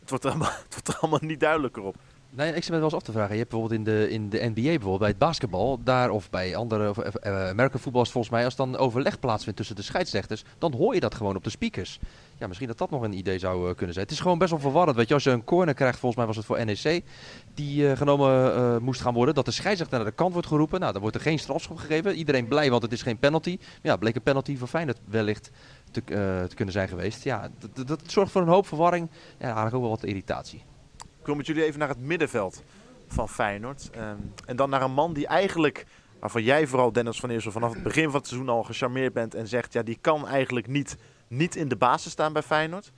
Het 0.00 0.10
wordt 0.10 0.24
er 0.24 0.30
allemaal, 0.30 0.50
het 0.64 0.72
wordt 0.74 0.88
er 0.88 0.96
allemaal 0.98 1.20
niet 1.22 1.40
duidelijker 1.40 1.82
op. 1.82 1.96
Nee, 2.32 2.48
ik 2.54 2.62
zit 2.62 2.68
me 2.70 2.76
wel 2.76 2.84
eens 2.84 2.94
af 2.94 3.02
te 3.02 3.12
vragen. 3.12 3.32
Je 3.32 3.38
hebt 3.38 3.50
bijvoorbeeld 3.50 3.78
in 3.80 3.94
de, 3.94 4.10
in 4.10 4.28
de 4.28 4.38
NBA, 4.38 4.62
bijvoorbeeld 4.62 4.98
bij 4.98 5.08
het 5.08 5.18
basketbal, 5.18 5.80
daar 5.84 6.10
of 6.10 6.30
bij 6.30 6.56
andere 6.56 6.88
of, 6.88 6.98
eh, 6.98 7.50
eh, 7.50 7.70
voetbal 7.72 8.00
is 8.00 8.06
het 8.06 8.10
volgens 8.10 8.32
mij, 8.34 8.44
als 8.44 8.56
dan 8.56 8.76
overleg 8.76 9.18
plaatsvindt 9.18 9.58
tussen 9.58 9.76
de 9.76 9.82
scheidsrechters, 9.82 10.44
dan 10.58 10.74
hoor 10.74 10.94
je 10.94 11.00
dat 11.00 11.14
gewoon 11.14 11.36
op 11.36 11.44
de 11.44 11.50
speakers. 11.50 11.98
Ja, 12.38 12.46
misschien 12.46 12.68
dat 12.68 12.78
dat 12.78 12.90
nog 12.90 13.02
een 13.02 13.12
idee 13.12 13.38
zou 13.38 13.68
eh, 13.68 13.74
kunnen 13.74 13.94
zijn. 13.94 14.06
Het 14.06 14.14
is 14.14 14.20
gewoon 14.20 14.38
best 14.38 14.50
wel 14.50 14.60
verwarrend. 14.60 14.96
Weet 14.96 15.08
je, 15.08 15.14
als 15.14 15.24
je 15.24 15.30
een 15.30 15.44
corner 15.44 15.74
krijgt, 15.74 15.98
volgens 15.98 16.16
mij 16.16 16.26
was 16.26 16.36
het 16.36 16.46
voor 16.46 16.64
NEC, 16.64 17.04
die 17.54 17.90
eh, 17.90 17.96
genomen 17.96 18.54
eh, 18.54 18.76
moest 18.76 19.00
gaan 19.00 19.14
worden, 19.14 19.34
dat 19.34 19.44
de 19.44 19.50
scheidsrechter 19.50 19.98
naar 19.98 20.06
de 20.06 20.14
kant 20.14 20.32
wordt 20.32 20.48
geroepen. 20.48 20.80
Nou, 20.80 20.92
dan 20.92 21.00
wordt 21.00 21.16
er 21.16 21.22
geen 21.22 21.38
strafschop 21.38 21.76
gegeven. 21.76 22.14
Iedereen 22.14 22.48
blij, 22.48 22.70
want 22.70 22.82
het 22.82 22.92
is 22.92 23.02
geen 23.02 23.18
penalty. 23.18 23.56
Maar 23.58 23.78
ja, 23.92 23.96
bleek 23.96 24.14
een 24.14 24.22
penalty 24.22 24.56
voor 24.56 24.68
Feyenoord 24.68 24.98
wellicht 25.04 25.50
te, 25.90 26.00
eh, 26.00 26.42
te 26.48 26.54
kunnen 26.54 26.74
zijn 26.74 26.88
geweest. 26.88 27.24
Ja, 27.24 27.50
dat- 27.86 28.00
zorgt 28.06 28.32
voor 28.32 28.42
een 28.42 28.48
hoop 28.48 28.66
verwarring. 28.66 29.08
Ja, 29.38 29.44
eigenlijk 29.44 29.74
ook 29.74 29.80
wel 29.80 29.90
wat 29.90 30.04
irritatie. 30.04 30.62
Wil 31.30 31.38
met 31.38 31.48
jullie 31.48 31.64
even 31.64 31.78
naar 31.78 31.88
het 31.88 32.00
middenveld 32.00 32.62
van 33.08 33.28
Feyenoord. 33.28 33.90
Ehm, 33.92 34.16
en 34.46 34.56
dan 34.56 34.70
naar 34.70 34.82
een 34.82 34.92
man 34.92 35.12
die 35.12 35.26
eigenlijk, 35.26 35.86
waarvan 36.20 36.42
jij 36.42 36.66
vooral 36.66 36.92
Dennis 36.92 37.20
van 37.20 37.30
Eersel 37.30 37.52
vanaf 37.52 37.72
het 37.72 37.82
begin 37.82 38.04
van 38.04 38.14
het 38.14 38.26
seizoen 38.26 38.48
al 38.48 38.62
gecharmeerd 38.62 39.12
bent 39.12 39.34
en 39.34 39.48
zegt, 39.48 39.72
ja 39.72 39.82
die 39.82 39.98
kan 40.00 40.28
eigenlijk 40.28 40.66
niet, 40.66 40.96
niet 41.28 41.56
in 41.56 41.68
de 41.68 41.76
basis 41.76 42.12
staan 42.12 42.32
bij 42.32 42.42
Feyenoord. 42.42 42.92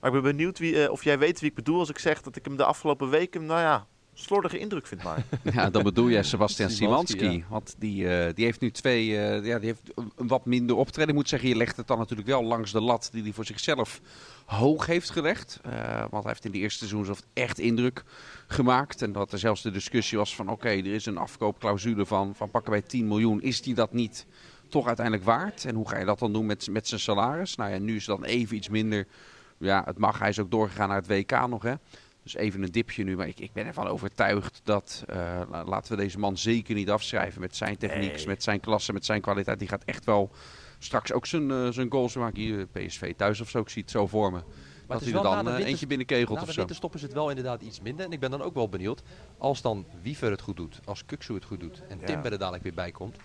Maar 0.00 0.14
ik 0.14 0.22
ben 0.22 0.36
benieuwd 0.36 0.58
wie, 0.58 0.82
eh, 0.82 0.90
of 0.90 1.04
jij 1.04 1.18
weet 1.18 1.40
wie 1.40 1.48
ik 1.48 1.54
bedoel 1.54 1.78
als 1.78 1.88
ik 1.88 1.98
zeg 1.98 2.22
dat 2.22 2.36
ik 2.36 2.44
hem 2.44 2.56
de 2.56 2.64
afgelopen 2.64 3.10
weken, 3.10 3.46
nou 3.46 3.60
ja, 3.60 3.86
slordige 4.18 4.58
indruk 4.58 4.86
vindt 4.86 5.04
maar. 5.04 5.24
Ja, 5.54 5.70
dan 5.70 5.82
bedoel 5.82 6.10
jij 6.10 6.22
Sebastian 6.22 6.70
Simanski. 6.70 7.44
Want 7.48 7.74
die, 7.78 8.08
eh, 8.08 8.34
die 8.34 8.44
heeft 8.44 8.60
nu 8.60 8.70
twee, 8.70 9.18
eh, 9.18 9.44
ja, 9.44 9.58
die 9.58 9.68
heeft 9.68 10.10
een 10.16 10.26
wat 10.28 10.44
minder 10.44 10.76
optreden. 10.76 11.08
Ik 11.08 11.14
moet 11.14 11.28
zeggen, 11.28 11.48
je 11.48 11.56
legt 11.56 11.76
het 11.76 11.86
dan 11.86 11.98
natuurlijk 11.98 12.28
wel 12.28 12.44
langs 12.44 12.72
de 12.72 12.80
lat 12.80 13.08
die 13.12 13.22
hij 13.22 13.32
voor 13.32 13.44
zichzelf 13.44 14.00
hoog 14.44 14.86
heeft 14.86 15.10
gelegd. 15.10 15.60
Eh, 15.62 15.98
want 16.10 16.24
hij 16.24 16.32
heeft 16.32 16.44
in 16.44 16.50
de 16.50 16.58
eerste 16.58 16.78
seizoen 16.78 17.04
zelf 17.04 17.22
echt 17.32 17.58
indruk 17.58 18.04
gemaakt. 18.46 19.02
En 19.02 19.12
dat 19.12 19.32
er 19.32 19.38
zelfs 19.38 19.62
de 19.62 19.70
discussie 19.70 20.18
was 20.18 20.34
van 20.34 20.48
oké, 20.48 20.68
er 20.68 20.86
is 20.86 21.06
een 21.06 21.18
afkoopclausule 21.18 22.06
van, 22.06 22.34
van 22.34 22.50
pakken 22.50 22.70
wij 22.70 22.82
10 22.82 23.08
miljoen. 23.08 23.42
Is 23.42 23.62
die 23.62 23.74
dat 23.74 23.92
niet 23.92 24.26
toch 24.68 24.86
uiteindelijk 24.86 25.26
waard? 25.26 25.64
En 25.64 25.74
hoe 25.74 25.88
ga 25.88 25.98
je 25.98 26.04
dat 26.04 26.18
dan 26.18 26.32
doen 26.32 26.46
met, 26.46 26.68
met 26.70 26.88
zijn 26.88 27.00
salaris? 27.00 27.56
Nou 27.56 27.70
ja, 27.70 27.78
nu 27.78 27.96
is 27.96 28.06
het 28.06 28.16
dan 28.16 28.26
even 28.26 28.56
iets 28.56 28.68
minder. 28.68 29.06
Ja, 29.58 29.82
het 29.84 29.98
mag. 29.98 30.18
Hij 30.18 30.28
is 30.28 30.38
ook 30.38 30.50
doorgegaan 30.50 30.88
naar 30.88 30.96
het 30.96 31.06
WK 31.06 31.48
nog 31.48 31.62
hè. 31.62 31.74
Dus 32.26 32.34
even 32.34 32.62
een 32.62 32.72
dipje 32.72 33.04
nu, 33.04 33.16
maar 33.16 33.28
ik, 33.28 33.40
ik 33.40 33.52
ben 33.52 33.66
ervan 33.66 33.86
overtuigd 33.86 34.60
dat, 34.64 35.04
uh, 35.10 35.40
laten 35.66 35.96
we 35.96 36.02
deze 36.02 36.18
man 36.18 36.38
zeker 36.38 36.74
niet 36.74 36.90
afschrijven 36.90 37.40
met 37.40 37.56
zijn 37.56 37.76
techniek, 37.76 38.26
met 38.26 38.42
zijn 38.42 38.60
klasse, 38.60 38.92
met 38.92 39.04
zijn 39.04 39.20
kwaliteit. 39.20 39.58
Die 39.58 39.68
gaat 39.68 39.84
echt 39.84 40.04
wel 40.04 40.30
straks 40.78 41.12
ook 41.12 41.26
zijn, 41.26 41.50
uh, 41.50 41.68
zijn 41.68 41.90
goals 41.90 42.16
maken. 42.16 42.40
Hier 42.40 42.66
PSV 42.66 43.14
thuis 43.16 43.40
of 43.40 43.50
zo, 43.50 43.60
ik 43.60 43.68
zie 43.68 43.82
het 43.82 43.90
zo 43.90 44.06
voor 44.06 44.32
me. 44.32 44.38
Maar 44.86 44.98
dat 44.98 45.06
hij 45.06 45.16
er 45.16 45.22
dan 45.22 45.48
uh, 45.48 45.66
eentje 45.66 45.86
binnenkegelt 45.86 46.42
of 46.42 46.52
zo. 46.52 46.60
Na 46.60 46.66
de 46.66 46.74
stop 46.74 46.94
is 46.94 47.02
het 47.02 47.12
wel 47.12 47.28
inderdaad 47.28 47.62
iets 47.62 47.80
minder. 47.80 48.06
En 48.06 48.12
ik 48.12 48.20
ben 48.20 48.30
dan 48.30 48.42
ook 48.42 48.54
wel 48.54 48.68
benieuwd, 48.68 49.02
als 49.38 49.62
dan 49.62 49.86
Wiever 50.02 50.30
het 50.30 50.40
goed 50.40 50.56
doet, 50.56 50.80
als 50.84 51.04
Kuksu 51.04 51.34
het 51.34 51.44
goed 51.44 51.60
doet 51.60 51.82
en 51.88 51.98
ja. 52.00 52.06
Timber 52.06 52.32
er 52.32 52.38
dadelijk 52.38 52.62
weer 52.62 52.74
bij 52.74 52.90
komt. 52.90 53.16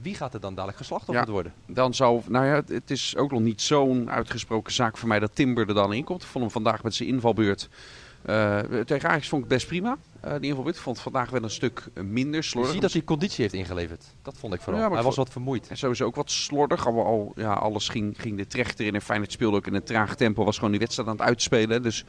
Wie 0.00 0.14
gaat 0.14 0.34
er 0.34 0.40
dan 0.40 0.54
dadelijk 0.54 0.78
geslachtofferd 0.78 1.26
ja, 1.26 1.32
worden? 1.32 1.52
Dan 1.66 1.94
zou, 1.94 2.22
nou 2.28 2.46
ja, 2.46 2.62
het 2.74 2.90
is 2.90 3.16
ook 3.16 3.30
nog 3.30 3.40
niet 3.40 3.60
zo'n 3.60 4.10
uitgesproken 4.10 4.72
zaak 4.72 4.96
voor 4.96 5.08
mij 5.08 5.18
dat 5.18 5.34
Timber 5.34 5.68
er 5.68 5.74
dan 5.74 5.92
in 5.92 6.04
komt. 6.04 6.22
Ik 6.22 6.28
vond 6.28 6.44
hem 6.44 6.52
vandaag 6.52 6.82
met 6.82 6.94
zijn 6.94 7.08
invalbeurt 7.08 7.68
tegen 8.84 9.08
Ajax 9.08 9.28
vond 9.28 9.42
ik 9.42 9.48
best 9.48 9.66
prima. 9.66 9.98
Uh, 10.24 10.32
die 10.32 10.48
invalbeurt. 10.48 10.78
Vond 10.78 11.00
vandaag 11.00 11.30
wel 11.30 11.42
een 11.42 11.50
stuk 11.50 11.88
minder 12.02 12.44
slordig. 12.44 12.72
Je 12.72 12.72
ziet 12.72 12.82
dat 12.82 12.92
hij 12.92 13.02
conditie 13.02 13.42
heeft 13.42 13.54
ingeleverd. 13.54 14.04
Dat 14.22 14.34
vond 14.38 14.54
ik 14.54 14.60
vooral. 14.60 14.82
Ja, 14.82 14.90
hij 14.90 15.02
was 15.02 15.16
wat 15.16 15.30
vermoeid. 15.30 15.68
En 15.68 15.76
sowieso 15.76 16.04
ook 16.04 16.16
wat 16.16 16.30
slordig. 16.30 16.86
Al, 16.86 17.04
al 17.04 17.32
ja, 17.36 17.52
alles 17.52 17.88
ging, 17.88 18.14
ging 18.20 18.36
de 18.36 18.46
trechter 18.46 18.86
in. 18.86 18.94
En 18.94 19.02
Feyenoord 19.02 19.32
speelde 19.32 19.56
ook 19.56 19.66
in 19.66 19.74
een 19.74 19.82
traag 19.82 20.16
tempo. 20.16 20.44
Was 20.44 20.56
gewoon 20.56 20.70
die 20.70 20.80
wedstrijd 20.80 21.08
aan 21.08 21.16
het 21.16 21.24
uitspelen. 21.24 21.82
Dus 21.82 22.04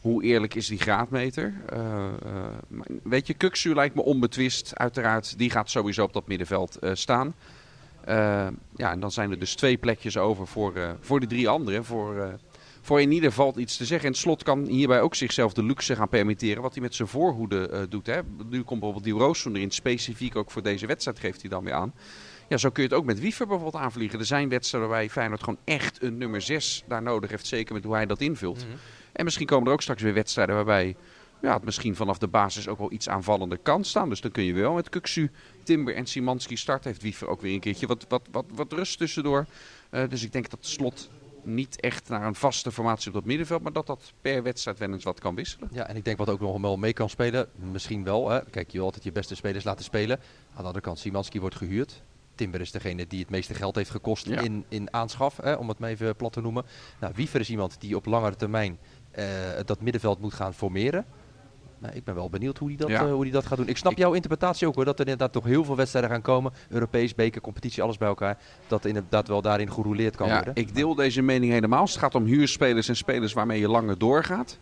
hoe 0.00 0.22
eerlijk 0.22 0.54
is 0.54 0.66
die 0.66 0.78
graadmeter? 0.78 1.54
Uh, 1.72 1.78
uh, 2.26 2.98
weet 3.02 3.26
je, 3.26 3.34
Kuksu 3.34 3.74
lijkt 3.74 3.94
me 3.94 4.02
onbetwist. 4.02 4.76
Uiteraard, 4.76 5.38
die 5.38 5.50
gaat 5.50 5.70
sowieso 5.70 6.02
op 6.02 6.12
dat 6.12 6.26
middenveld 6.26 6.78
staan. 6.92 7.34
ja, 8.76 8.90
en 8.90 9.00
dan 9.00 9.12
zijn 9.12 9.30
er 9.30 9.38
dus 9.38 9.54
twee 9.54 9.76
plekjes 9.76 10.16
over 10.16 10.46
voor, 10.46 10.96
voor 11.00 11.20
de 11.20 11.26
drie 11.26 11.48
anderen. 11.48 11.84
Voor 11.84 12.38
voor 12.82 13.00
in 13.00 13.12
ieder 13.12 13.28
geval 13.28 13.58
iets 13.58 13.76
te 13.76 13.84
zeggen. 13.84 14.08
En 14.08 14.14
Slot 14.14 14.42
kan 14.42 14.66
hierbij 14.66 15.00
ook 15.00 15.14
zichzelf 15.14 15.52
de 15.52 15.62
luxe 15.62 15.96
gaan 15.96 16.08
permitteren. 16.08 16.62
Wat 16.62 16.72
hij 16.72 16.82
met 16.82 16.94
zijn 16.94 17.08
voorhoede 17.08 17.70
uh, 17.72 17.78
doet. 17.88 18.06
Hè. 18.06 18.20
Nu 18.48 18.62
komt 18.62 18.80
bijvoorbeeld 18.80 19.04
die 19.04 19.14
Roosson 19.14 19.56
erin. 19.56 19.70
Specifiek 19.70 20.36
ook 20.36 20.50
voor 20.50 20.62
deze 20.62 20.86
wedstrijd 20.86 21.18
geeft 21.18 21.40
hij 21.40 21.50
dan 21.50 21.64
weer 21.64 21.74
aan. 21.74 21.94
Ja, 22.48 22.56
zo 22.56 22.70
kun 22.70 22.82
je 22.82 22.88
het 22.88 22.98
ook 22.98 23.04
met 23.04 23.20
Wiever 23.20 23.46
bijvoorbeeld 23.46 23.82
aanvliegen. 23.82 24.18
Er 24.18 24.24
zijn 24.24 24.48
wedstrijden 24.48 24.90
waarbij 24.90 25.10
Feyenoord 25.10 25.42
gewoon 25.42 25.58
echt 25.64 26.02
een 26.02 26.18
nummer 26.18 26.40
6 26.40 26.84
daar 26.86 27.02
nodig 27.02 27.30
heeft. 27.30 27.46
Zeker 27.46 27.74
met 27.74 27.84
hoe 27.84 27.94
hij 27.94 28.06
dat 28.06 28.20
invult. 28.20 28.64
Mm 28.64 28.70
-hmm. 28.70 28.78
En 29.12 29.24
misschien 29.24 29.46
komen 29.46 29.66
er 29.66 29.72
ook 29.72 29.82
straks 29.82 30.02
weer 30.02 30.14
wedstrijden 30.14 30.54
waarbij 30.54 30.96
ja, 31.42 31.54
het 31.54 31.64
misschien 31.64 31.96
vanaf 31.96 32.18
de 32.18 32.28
basis 32.28 32.68
ook 32.68 32.78
wel 32.78 32.92
iets 32.92 33.08
aanvallender 33.08 33.58
kan 33.58 33.84
staan. 33.84 34.08
Dus 34.08 34.20
dan 34.20 34.30
kun 34.30 34.44
je 34.44 34.52
wel 34.52 34.72
met 34.72 34.88
Kuksu, 34.88 35.30
Timber 35.62 35.94
en 35.94 36.06
Simanski 36.06 36.56
starten. 36.56 36.90
Heeft 36.90 37.02
Wiever 37.02 37.28
ook 37.28 37.40
weer 37.40 37.54
een 37.54 37.60
keertje 37.60 37.86
wat, 37.86 38.04
wat, 38.08 38.22
wat, 38.30 38.44
wat 38.54 38.72
rust 38.72 38.98
tussendoor. 38.98 39.46
Uh, 39.90 40.08
dus 40.08 40.24
ik 40.24 40.32
denk 40.32 40.50
dat 40.50 40.66
Slot 40.66 41.10
niet 41.44 41.80
echt 41.80 42.08
naar 42.08 42.26
een 42.26 42.34
vaste 42.34 42.72
formatie 42.72 43.08
op 43.08 43.14
het 43.14 43.24
middenveld, 43.24 43.62
maar 43.62 43.72
dat 43.72 43.86
dat 43.86 44.12
per 44.20 44.42
wedstrijd 44.42 44.78
wel 44.78 44.92
eens 44.92 45.04
wat 45.04 45.20
kan 45.20 45.34
wisselen. 45.34 45.68
Ja, 45.72 45.86
en 45.88 45.96
ik 45.96 46.04
denk 46.04 46.18
wat 46.18 46.28
ook 46.28 46.40
nog 46.40 46.60
wel 46.60 46.76
mee 46.76 46.92
kan 46.92 47.10
spelen, 47.10 47.48
misschien 47.54 48.04
wel. 48.04 48.30
Hè. 48.30 48.44
Kijk, 48.44 48.70
je 48.70 48.76
wil 48.76 48.86
altijd 48.86 49.04
je 49.04 49.12
beste 49.12 49.34
spelers 49.34 49.64
laten 49.64 49.84
spelen. 49.84 50.18
Aan 50.18 50.56
de 50.56 50.62
andere 50.62 50.80
kant, 50.80 50.98
Simanski 50.98 51.40
wordt 51.40 51.56
gehuurd. 51.56 52.02
Timber 52.34 52.60
is 52.60 52.70
degene 52.70 53.06
die 53.06 53.20
het 53.20 53.30
meeste 53.30 53.54
geld 53.54 53.74
heeft 53.74 53.90
gekost 53.90 54.26
ja. 54.26 54.40
in, 54.40 54.64
in 54.68 54.92
aanschaf, 54.92 55.36
hè, 55.36 55.52
om 55.52 55.68
het 55.68 55.78
maar 55.78 55.90
even 55.90 56.16
plat 56.16 56.32
te 56.32 56.40
noemen. 56.40 56.64
Nou, 57.00 57.12
Wiever 57.16 57.40
is 57.40 57.50
iemand 57.50 57.80
die 57.80 57.96
op 57.96 58.06
langere 58.06 58.36
termijn 58.36 58.78
uh, 59.18 59.24
dat 59.64 59.80
middenveld 59.80 60.20
moet 60.20 60.34
gaan 60.34 60.54
formeren. 60.54 61.06
Nou, 61.82 61.94
ik 61.94 62.04
ben 62.04 62.14
wel 62.14 62.30
benieuwd 62.30 62.58
hoe 62.58 62.68
hij 62.68 62.76
dat, 62.76 62.88
ja. 62.88 63.04
uh, 63.04 63.12
hoe 63.12 63.22
die 63.22 63.32
dat 63.32 63.46
gaat 63.46 63.58
doen. 63.58 63.68
Ik 63.68 63.76
snap 63.76 63.92
ik... 63.92 63.98
jouw 63.98 64.12
interpretatie 64.12 64.66
ook 64.66 64.74
hoor, 64.74 64.84
dat 64.84 64.94
er 64.94 65.04
inderdaad 65.04 65.32
toch 65.32 65.44
heel 65.44 65.64
veel 65.64 65.76
wedstrijden 65.76 66.10
gaan 66.10 66.22
komen. 66.22 66.52
Europees, 66.68 67.14
beker, 67.14 67.40
competitie, 67.40 67.82
alles 67.82 67.98
bij 67.98 68.08
elkaar. 68.08 68.38
Dat 68.66 68.84
inderdaad 68.84 69.28
wel 69.28 69.42
daarin 69.42 69.72
gerouleerd 69.72 70.16
kan 70.16 70.28
ja, 70.28 70.34
worden. 70.34 70.54
Ik 70.54 70.74
deel 70.74 70.94
deze 70.94 71.22
mening 71.22 71.52
helemaal. 71.52 71.84
Het 71.84 71.96
gaat 71.96 72.14
om 72.14 72.24
huurspelers 72.24 72.88
en 72.88 72.96
spelers 72.96 73.32
waarmee 73.32 73.60
je 73.60 73.68
langer 73.68 73.98
doorgaat. 73.98 74.58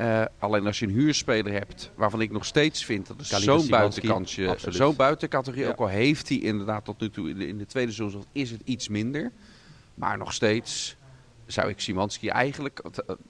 Uh, 0.00 0.24
alleen 0.38 0.66
als 0.66 0.78
je 0.78 0.86
een 0.86 0.92
huurspeler 0.92 1.52
hebt, 1.52 1.90
waarvan 1.94 2.20
ik 2.20 2.30
nog 2.30 2.44
steeds 2.44 2.84
vind 2.84 3.06
dat 3.06 3.20
is 3.20 3.28
zo'n 3.28 3.68
buitenkantje, 3.68 4.56
zo'n 4.68 4.96
buitencategorie. 4.96 5.64
Ja. 5.64 5.70
Ook 5.70 5.78
al 5.78 5.86
heeft 5.86 6.28
hij 6.28 6.38
inderdaad 6.38 6.84
tot 6.84 7.00
nu 7.00 7.10
toe 7.10 7.30
in 7.30 7.38
de, 7.38 7.46
in 7.46 7.58
de 7.58 7.66
tweede 7.66 7.92
seizoen 7.92 8.24
is 8.32 8.50
het 8.50 8.60
iets 8.64 8.88
minder. 8.88 9.32
Maar 9.94 10.18
nog 10.18 10.32
steeds 10.32 10.96
zou 11.52 11.68
ik 11.68 11.80
Simanski 11.80 12.28
eigenlijk, 12.28 12.80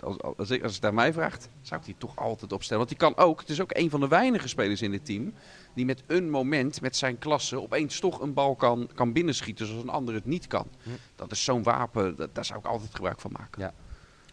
als, 0.00 0.18
als, 0.36 0.50
ik, 0.50 0.62
als 0.62 0.74
het 0.74 0.84
aan 0.84 0.94
mij 0.94 1.12
vraagt, 1.12 1.48
zou 1.60 1.80
ik 1.80 1.86
die 1.86 1.94
toch 1.98 2.16
altijd 2.16 2.52
opstellen. 2.52 2.86
Want 2.86 2.98
die 2.98 3.08
kan 3.08 3.24
ook, 3.24 3.40
het 3.40 3.48
is 3.48 3.60
ook 3.60 3.74
een 3.74 3.90
van 3.90 4.00
de 4.00 4.08
weinige 4.08 4.48
spelers 4.48 4.82
in 4.82 4.92
het 4.92 5.04
team, 5.04 5.34
die 5.74 5.84
met 5.84 6.02
een 6.06 6.30
moment, 6.30 6.80
met 6.80 6.96
zijn 6.96 7.18
klasse, 7.18 7.60
opeens 7.60 8.00
toch 8.00 8.20
een 8.20 8.32
bal 8.32 8.54
kan, 8.54 8.90
kan 8.94 9.12
binnenschieten 9.12 9.66
zoals 9.66 9.82
een 9.82 9.88
ander 9.88 10.14
het 10.14 10.24
niet 10.24 10.46
kan. 10.46 10.66
Hm. 10.82 10.90
Dat 11.16 11.30
is 11.30 11.44
zo'n 11.44 11.62
wapen, 11.62 12.16
dat, 12.16 12.34
daar 12.34 12.44
zou 12.44 12.58
ik 12.58 12.66
altijd 12.66 12.94
gebruik 12.94 13.20
van 13.20 13.32
maken. 13.32 13.62
Ja. 13.62 13.74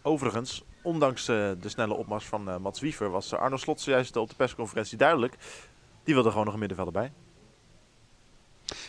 Overigens, 0.02 0.64
ondanks 0.82 1.28
uh, 1.28 1.50
de 1.60 1.68
snelle 1.68 1.94
opmars 1.94 2.24
van 2.24 2.48
uh, 2.48 2.56
Mats 2.56 2.80
Wiever, 2.80 3.10
was 3.10 3.34
Arno 3.34 3.56
Slot 3.56 3.80
zojuist 3.80 4.16
op 4.16 4.28
de 4.28 4.34
persconferentie 4.34 4.98
duidelijk. 4.98 5.36
Die 6.04 6.14
wilde 6.14 6.30
gewoon 6.30 6.44
nog 6.44 6.54
een 6.54 6.60
middenvelder 6.60 6.94
bij. 6.94 7.12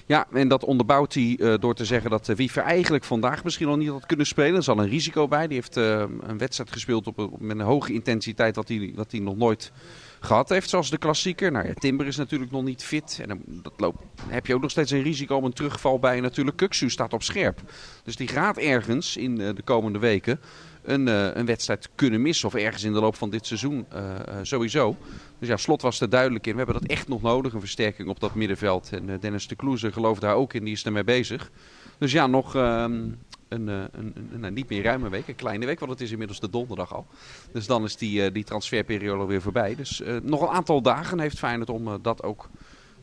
Ja, 0.06 0.28
en 0.32 0.48
dat 0.48 0.64
onderbouwt 0.64 1.14
hij 1.14 1.38
uh, 1.38 1.54
door 1.60 1.76
te 1.76 1.86
zeggen 1.86 2.10
dat 2.10 2.30
uh, 2.30 2.36
Wiever 2.36 2.64
eigenlijk 2.64 3.04
vandaag 3.04 3.44
misschien 3.44 3.68
al 3.68 3.78
niet 3.78 3.90
had 3.90 4.06
kunnen 4.06 4.26
spelen. 4.26 4.54
Er 4.54 4.60
is 4.60 4.70
al 4.70 4.80
een 4.80 4.90
risico 4.90 5.28
bij. 5.28 5.48
Die 5.48 5.56
heeft 5.56 5.78
uh, 5.78 6.04
een 6.22 6.38
wedstrijd 6.38 6.72
gespeeld 6.72 7.08
op, 7.08 7.30
met 7.40 7.60
een 7.60 7.66
hoge 7.66 7.94
intensiteit 7.94 8.56
wat 8.56 8.68
hij, 8.68 8.92
wat 8.96 9.12
hij 9.12 9.20
nog 9.20 9.36
nooit 9.36 9.72
gehad 10.20 10.50
heeft. 10.50 10.70
Zoals 10.70 10.90
de 10.90 10.98
klassieker. 10.98 11.52
Nou 11.52 11.68
ja, 11.68 11.74
Timber 11.74 12.08
is 12.08 12.16
natuurlijk 12.16 12.52
nog 12.52 12.64
niet 12.64 12.84
fit. 12.84 13.20
En 13.22 13.28
dan, 13.28 13.42
dat 13.46 13.74
loopt, 13.78 14.04
heb 14.28 14.46
je 14.46 14.56
ook 14.56 14.62
nog 14.62 14.72
steeds 14.72 14.92
een 14.92 15.04
risico 15.04 15.36
om 15.36 15.46
een 15.46 15.54
terugval 15.54 16.00
bij. 16.00 16.20
Natuurlijk 16.20 16.58
Kuksu 16.58 16.90
staat 16.90 17.14
op 17.14 17.24
scherp. 17.24 17.62
Dus 18.04 18.16
die 18.16 18.28
gaat 18.28 18.58
ergens 18.58 19.18
in 19.18 19.36
de 19.36 19.62
komende 19.64 20.00
weken 20.00 20.40
een, 20.84 21.08
uh, 21.08 21.36
een 21.36 21.46
wedstrijd 21.46 21.90
kunnen 21.96 22.22
missen. 22.22 22.48
Of 22.48 22.56
ergens 22.56 22.84
in 22.84 22.94
de 22.94 23.00
loop 23.00 23.16
van 23.16 23.30
dit 23.30 23.46
seizoen 23.46 23.86
uh, 23.94 24.00
uh, 24.00 24.36
sowieso. 24.42 24.96
Dus 25.40 25.48
ja, 25.48 25.58
Slot 25.58 25.82
was 25.82 26.02
er 26.02 26.10
duidelijk 26.10 26.48
in. 26.48 26.52
We 26.52 26.58
hebben 26.58 26.82
dat 26.82 26.90
echt 26.90 27.08
nog 27.08 27.22
nodig, 27.22 27.54
een 27.54 27.60
versterking 27.60 28.10
op 28.10 28.20
dat 28.20 28.36
middenveld. 28.36 28.90
En 28.94 29.20
Dennis 29.20 29.48
de 29.48 29.56
Kloeze 29.56 29.92
gelooft 29.92 30.22
daar 30.22 30.36
ook 30.36 30.54
in, 30.54 30.64
die 30.64 30.74
is 30.74 30.86
ermee 30.86 31.04
bezig. 31.04 31.52
Dus 31.98 32.12
ja, 32.12 32.28
nog 32.28 32.56
um, 32.56 32.62
een, 32.62 33.68
een, 33.68 33.92
een, 33.94 34.44
een, 34.44 34.54
niet 34.54 34.70
meer 34.70 34.84
ruime 34.84 35.10
week, 35.10 35.28
een 35.28 35.36
kleine 35.36 35.66
week. 35.66 35.80
Want 35.80 35.92
het 35.92 36.02
is 36.02 36.12
inmiddels 36.12 36.40
de 36.40 36.50
donderdag 36.50 36.94
al. 36.94 37.06
Dus 37.52 37.68
dan 37.68 37.84
is 37.84 37.96
die, 37.96 38.32
die 38.32 38.44
transferperiode 38.44 39.26
weer 39.26 39.42
voorbij. 39.42 39.76
Dus 39.76 40.02
nog 40.24 40.42
een 40.42 40.48
aantal 40.48 40.82
dagen 40.82 41.20
heeft 41.20 41.38
Feyenoord 41.38 41.70
om 41.70 42.02
dat 42.02 42.24
ook 42.24 42.50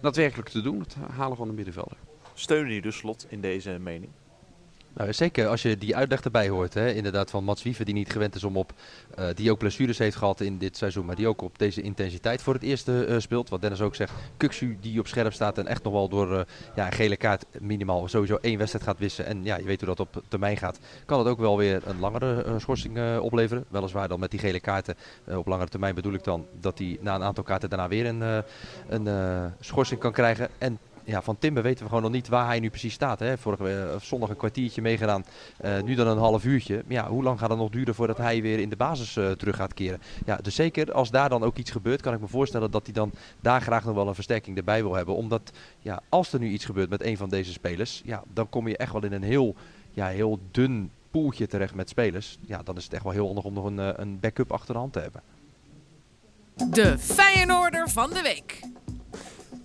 daadwerkelijk 0.01 0.49
te 0.49 0.61
doen. 0.61 0.81
Het 0.81 0.97
halen 1.11 1.37
van 1.37 1.49
de 1.49 1.55
middenvelder. 1.55 1.97
Steunen 2.35 2.67
jullie 2.67 2.83
dus 2.83 2.97
Slot 2.97 3.27
in 3.29 3.41
deze 3.41 3.79
mening? 3.81 4.11
Nou, 4.99 5.13
zeker 5.13 5.47
als 5.47 5.63
je 5.63 5.79
die 5.79 5.97
uitleg 5.97 6.21
erbij 6.21 6.49
hoort, 6.49 6.75
hè, 6.75 6.93
inderdaad 6.93 7.31
van 7.31 7.45
Mats 7.45 7.63
Wiever 7.63 7.85
die 7.85 7.95
niet 7.95 8.13
gewend 8.13 8.35
is 8.35 8.45
om 8.45 8.57
op, 8.57 8.73
uh, 9.19 9.25
die 9.35 9.51
ook 9.51 9.59
blessures 9.59 9.99
heeft 9.99 10.17
gehad 10.17 10.41
in 10.41 10.59
dit 10.59 10.77
seizoen, 10.77 11.05
maar 11.05 11.17
die 11.17 11.29
ook 11.29 11.43
op 11.43 11.59
deze 11.59 11.83
intensiteit 11.83 12.43
voor 12.43 12.55
het 12.55 12.63
eerst 12.63 12.89
uh, 12.89 13.19
speelt. 13.19 13.49
Wat 13.49 13.61
Dennis 13.61 13.81
ook 13.81 13.95
zegt, 13.95 14.13
Kuksu 14.37 14.79
die 14.81 14.99
op 14.99 15.07
scherp 15.07 15.33
staat 15.33 15.59
en 15.59 15.67
echt 15.67 15.83
nog 15.83 15.93
wel 15.93 16.09
door 16.09 16.47
ja, 16.75 16.87
een 16.87 16.93
gele 16.93 17.17
kaart 17.17 17.45
minimaal 17.61 18.09
sowieso 18.09 18.39
één 18.41 18.59
wedstrijd 18.59 18.85
gaat 18.85 18.99
wissen. 18.99 19.27
En 19.27 19.45
ja, 19.45 19.57
je 19.57 19.65
weet 19.65 19.81
hoe 19.81 19.89
dat 19.89 20.01
op 20.01 20.23
termijn 20.29 20.57
gaat. 20.57 20.79
Kan 21.07 21.19
het 21.19 21.29
ook 21.29 21.39
wel 21.39 21.57
weer 21.57 21.83
een 21.85 21.99
langere 21.99 22.59
schorsing 22.59 23.19
opleveren. 23.19 23.65
Weliswaar 23.69 24.09
dan 24.09 24.21
met 24.21 24.31
die 24.31 24.41
gele 24.41 24.61
kaarten. 24.61 24.97
op 25.25 25.47
langere 25.47 25.71
termijn 25.71 25.95
bedoel 25.95 26.13
ik 26.13 26.25
dan 26.25 26.47
dat 26.61 26.79
hij 26.79 26.99
na 27.01 27.15
een 27.15 27.23
aantal 27.23 27.45
kaarten 27.45 27.69
daarna 27.69 27.89
weer 27.89 28.07
een, 28.07 28.45
een 28.89 29.53
schorsing 29.61 30.01
kan 30.01 30.13
krijgen. 30.13 30.49
En 30.59 30.79
ja, 31.09 31.23
van 31.23 31.39
Timber 31.39 31.63
weten 31.63 31.83
we 31.83 31.89
gewoon 31.89 32.03
nog 32.03 32.13
niet 32.13 32.29
waar 32.29 32.47
hij 32.47 32.61
nu 32.61 32.71
precies 32.71 32.95
staat. 32.95 33.19
Hè. 33.19 33.39
Vorige 33.39 33.97
zondag 34.01 34.29
een 34.29 34.37
kwartiertje 34.37 34.83
meegedaan, 34.83 35.25
uh, 35.65 35.81
nu 35.83 35.95
dan 35.95 36.07
een 36.07 36.19
half 36.19 36.45
uurtje. 36.45 36.75
Maar 36.75 36.93
ja, 36.93 37.09
hoe 37.09 37.23
lang 37.23 37.39
gaat 37.39 37.51
het 37.51 37.59
nog 37.59 37.71
duren 37.71 37.95
voordat 37.95 38.17
hij 38.17 38.43
weer 38.43 38.59
in 38.59 38.69
de 38.69 38.77
basis 38.77 39.17
uh, 39.17 39.31
terug 39.31 39.57
gaat 39.57 39.75
keren? 39.75 40.01
Ja, 40.27 40.37
dus 40.37 40.55
zeker 40.55 40.93
als 40.93 41.11
daar 41.11 41.29
dan 41.29 41.43
ook 41.43 41.57
iets 41.57 41.71
gebeurt, 41.71 42.01
kan 42.01 42.15
ik 42.15 42.21
me 42.21 42.27
voorstellen 42.27 42.71
dat 42.71 42.85
hij 42.85 42.95
dan 42.95 43.13
daar 43.41 43.61
graag 43.61 43.85
nog 43.85 43.95
wel 43.95 44.09
een 44.09 44.15
versterking 44.15 44.57
erbij 44.57 44.83
wil 44.83 44.95
hebben. 44.95 45.15
Omdat, 45.15 45.53
ja, 45.79 46.01
als 46.09 46.33
er 46.33 46.39
nu 46.39 46.49
iets 46.49 46.65
gebeurt 46.65 46.91
met 46.91 47.03
een 47.03 47.17
van 47.17 47.29
deze 47.29 47.53
spelers, 47.53 48.03
ja, 48.05 48.23
dan 48.33 48.49
kom 48.49 48.69
je 48.69 48.77
echt 48.77 48.93
wel 48.93 49.05
in 49.05 49.13
een 49.13 49.23
heel, 49.23 49.55
ja, 49.91 50.07
heel 50.07 50.39
dun 50.51 50.91
poeltje 51.11 51.47
terecht 51.47 51.75
met 51.75 51.89
spelers. 51.89 52.39
Ja, 52.41 52.63
dan 52.63 52.77
is 52.77 52.85
het 52.85 52.93
echt 52.93 53.03
wel 53.03 53.13
heel 53.13 53.27
handig 53.27 53.45
om 53.45 53.53
nog 53.55 53.65
een, 53.65 54.01
een 54.01 54.21
backup 54.21 54.53
achter 54.53 54.75
de 54.75 54.81
hand 54.81 54.93
te 54.93 55.01
hebben. 55.01 55.23
De 56.71 56.99
Feyenoorder 56.99 57.89
van 57.89 58.11
de 58.11 58.23
week. 58.23 58.61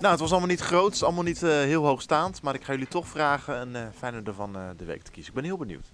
Nou, 0.04 0.16
het 0.16 0.24
was 0.24 0.32
allemaal 0.32 0.50
niet 0.50 0.62
groot, 0.62 1.04
allemaal 1.04 1.24
niet 1.24 1.42
uh, 1.42 1.50
heel 1.50 1.86
hoogstaand. 1.86 2.42
Maar 2.42 2.56
ik 2.56 2.64
ga 2.64 2.72
jullie 2.72 2.88
toch 2.88 3.08
vragen 3.08 3.62
een 3.62 3.76
uh, 3.76 3.82
Feyenoorder 3.98 4.34
van 4.34 4.58
uh, 4.58 4.62
de 4.78 4.86
week 4.86 5.02
te 5.02 5.12
kiezen. 5.12 5.30
Ik 5.34 5.36
ben 5.36 5.48
heel 5.48 5.58
benieuwd. 5.58 5.92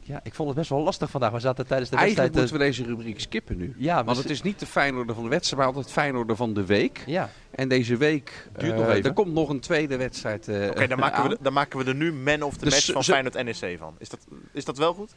Ja, 0.00 0.20
ik 0.22 0.34
vond 0.34 0.48
het 0.48 0.58
best 0.58 0.70
wel 0.70 0.80
lastig 0.80 1.10
vandaag. 1.10 1.30
We 1.30 1.40
zaten 1.40 1.66
tijdens 1.66 1.90
de 1.90 1.96
Eigenlijk 1.96 2.34
wedstrijd... 2.34 2.60
moeten 2.60 2.82
we 2.82 2.86
deze 2.86 3.02
rubriek 3.02 3.20
skippen 3.20 3.56
nu. 3.56 3.74
eh, 3.78 3.84
ja, 3.84 3.94
Want 3.94 4.06
maar 4.06 4.16
het 4.16 4.30
is 4.30 4.42
niet 4.42 4.58
de 4.58 4.66
Feyenoorder 4.66 5.14
van 5.14 5.24
de 5.24 5.30
wedstrijd, 5.30 5.62
maar 5.62 5.74
altijd 5.74 5.92
Feyenoorder 5.92 6.36
van 6.36 6.54
de 6.54 6.64
week. 6.64 7.02
Ja, 7.06 7.30
En 7.50 7.68
deze 7.68 7.96
week 7.96 8.48
Duurt 8.56 8.72
eh, 8.72 8.78
nog 8.78 8.88
even. 8.88 9.04
er 9.04 9.12
komt 9.12 9.32
nog 9.32 9.48
een 9.48 9.60
tweede 9.60 9.96
wedstrijd 9.96 10.48
eh 10.48 10.70
Oké, 10.70 10.86
dan, 10.86 10.98
maken 10.98 11.28
we 11.28 11.38
dan 11.40 11.52
maken 11.52 11.78
we 11.78 11.84
er 11.84 11.94
nu 11.94 12.12
man 12.12 12.42
of 12.42 12.56
the 12.56 12.64
Dus 12.64 12.74
match 12.74 12.92
van 12.92 13.04
Feyenoord 13.04 13.34
NEC 13.44 13.78
van. 13.78 13.94
Is 13.98 14.08
dat, 14.08 14.20
is 14.52 14.64
dat 14.64 14.78
wel 14.78 14.94
goed? 14.94 15.14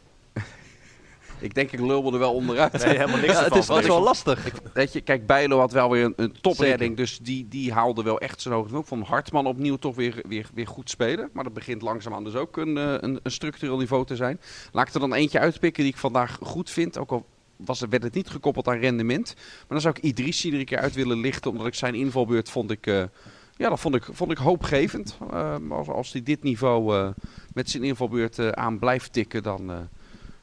Ik 1.42 1.54
denk, 1.54 1.72
ik 1.72 1.80
lul 1.80 2.14
er 2.14 2.20
wel 2.20 2.34
onderuit. 2.34 2.72
Nee, 2.86 2.98
helemaal 2.98 3.18
niks 3.18 3.34
ja 3.34 3.44
het 3.44 3.56
is 3.56 3.68
best 3.68 3.88
wel 3.88 4.02
lastig. 4.02 4.52
Weet 4.74 4.94
je, 4.94 5.02
kijk, 5.02 5.26
Bijlo 5.26 5.60
had 5.60 5.72
wel 5.72 5.90
weer 5.90 6.04
een, 6.06 6.14
een 6.16 6.36
topredding. 6.42 6.98
Dus 6.98 7.20
die, 7.20 7.48
die 7.48 7.74
haalde 7.74 8.04
wel 8.04 8.20
echt 8.20 8.42
zijn 8.42 8.54
hoogte. 8.54 8.76
Ook 8.76 8.86
van 8.86 9.02
Hartman 9.02 9.46
opnieuw 9.46 9.76
toch 9.76 9.96
weer, 9.96 10.22
weer, 10.28 10.50
weer 10.54 10.68
goed 10.68 10.90
spelen. 10.90 11.30
Maar 11.34 11.44
dat 11.44 11.54
begint 11.54 11.82
langzaamaan 11.82 12.24
dus 12.24 12.36
ook 12.36 12.58
een, 12.58 12.78
eh, 12.78 12.94
een, 13.00 13.20
een 13.24 13.32
structureel 13.32 13.78
niveau 13.78 14.06
te 14.06 14.16
zijn. 14.16 14.40
Laat 14.72 14.88
ik 14.88 14.94
er 14.94 15.00
dan 15.00 15.14
eentje 15.14 15.40
uitpikken 15.40 15.84
die 15.84 15.92
ik 15.92 15.98
vandaag 16.00 16.38
goed 16.42 16.70
vind. 16.70 16.98
Ook 16.98 17.12
al 17.12 17.26
was, 17.56 17.80
het- 17.80 17.90
werd 17.90 18.04
het 18.04 18.14
niet 18.14 18.30
gekoppeld 18.30 18.68
aan 18.68 18.78
rendement. 18.80 19.34
Maar 19.36 19.66
dan 19.68 19.82
zou 19.82 19.94
ik 19.98 20.04
Idrissi 20.04 20.52
er 20.54 20.60
een 20.60 20.66
keer 20.66 20.80
uit 20.80 20.96
willen 20.96 21.20
lichten. 21.20 21.52
Omdat 21.52 21.68
ik 21.68 21.76
zijn 21.76 21.96
invalbeurt 21.96 22.50
vond 22.50 22.72
ik... 22.72 22.88
eh, 22.88 23.04
ja, 23.58 23.70
dat 23.70 23.80
vond 23.80 23.96
ik, 23.96 24.04
vond 24.12 24.32
ik 24.32 24.38
hoopgevend. 24.38 25.18
Eh, 25.32 25.56
als, 25.70 25.88
als 25.88 26.12
hij 26.12 26.24
dit 26.24 26.44
niveau 26.44 26.96
eh, 26.98 27.08
met 27.54 27.70
zijn 27.70 27.84
invalbeurt 27.84 28.40
eh, 28.40 28.50
aan 28.50 28.80
blijft 28.80 29.14
tikken, 29.14 29.44
dan, 29.44 29.72
eh, 29.72 29.78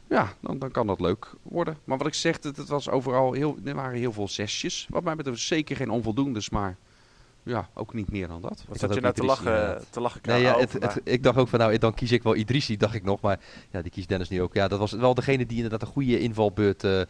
ja, 0.08 0.32
dan, 0.40 0.58
dan 0.58 0.70
kan 0.70 0.86
dat 0.86 1.00
leuk 1.00 1.30
worden. 1.42 1.78
Maar 1.84 1.98
wat 1.98 2.06
ik 2.06 2.14
zeg, 2.14 2.42
het, 2.42 2.56
het 2.56 2.68
was 2.68 2.90
overal 2.90 3.32
heel, 3.32 3.56
er 3.64 3.74
waren 3.74 3.98
heel 3.98 4.12
veel 4.12 4.28
zesjes. 4.28 4.86
Wat 4.90 5.04
mij 5.04 5.16
betreft 5.16 5.40
zeker 5.40 5.76
geen 5.76 5.90
onvoldoendes, 5.90 6.50
maar 6.50 6.76
ja, 7.48 7.68
ook 7.74 7.94
niet 7.94 8.10
meer 8.10 8.28
dan 8.28 8.40
dat. 8.40 8.64
Wat 8.66 8.74
Ik 8.74 8.80
zat 8.80 8.94
je 8.94 9.00
nou 9.00 9.14
te 9.14 9.24
lachen, 9.24 9.52
inderdaad. 9.52 9.86
te 9.90 10.00
lachen 10.00 10.20
Nee, 10.24 10.40
ja, 10.40 10.58
het, 10.58 11.00
ik 11.04 11.22
dacht 11.22 11.38
ook 11.38 11.48
van 11.48 11.58
nou, 11.58 11.78
dan 11.78 11.94
kies 11.94 12.12
ik 12.12 12.22
wel 12.22 12.36
Idrissi, 12.36 12.76
dacht 12.76 12.94
ik 12.94 13.04
nog. 13.04 13.20
Maar 13.20 13.40
ja, 13.70 13.82
die 13.82 13.90
kiest 13.90 14.08
Dennis 14.08 14.28
nu 14.28 14.42
ook. 14.42 14.54
Ja, 14.54 14.68
dat 14.68 14.78
was 14.78 14.92
wel 14.92 15.14
degene 15.14 15.46
die 15.46 15.56
inderdaad 15.56 15.82
een 15.82 15.94
goede 15.94 16.20
invalbeurt 16.20 16.84
eh, 16.84 17.00
eh, 17.00 17.06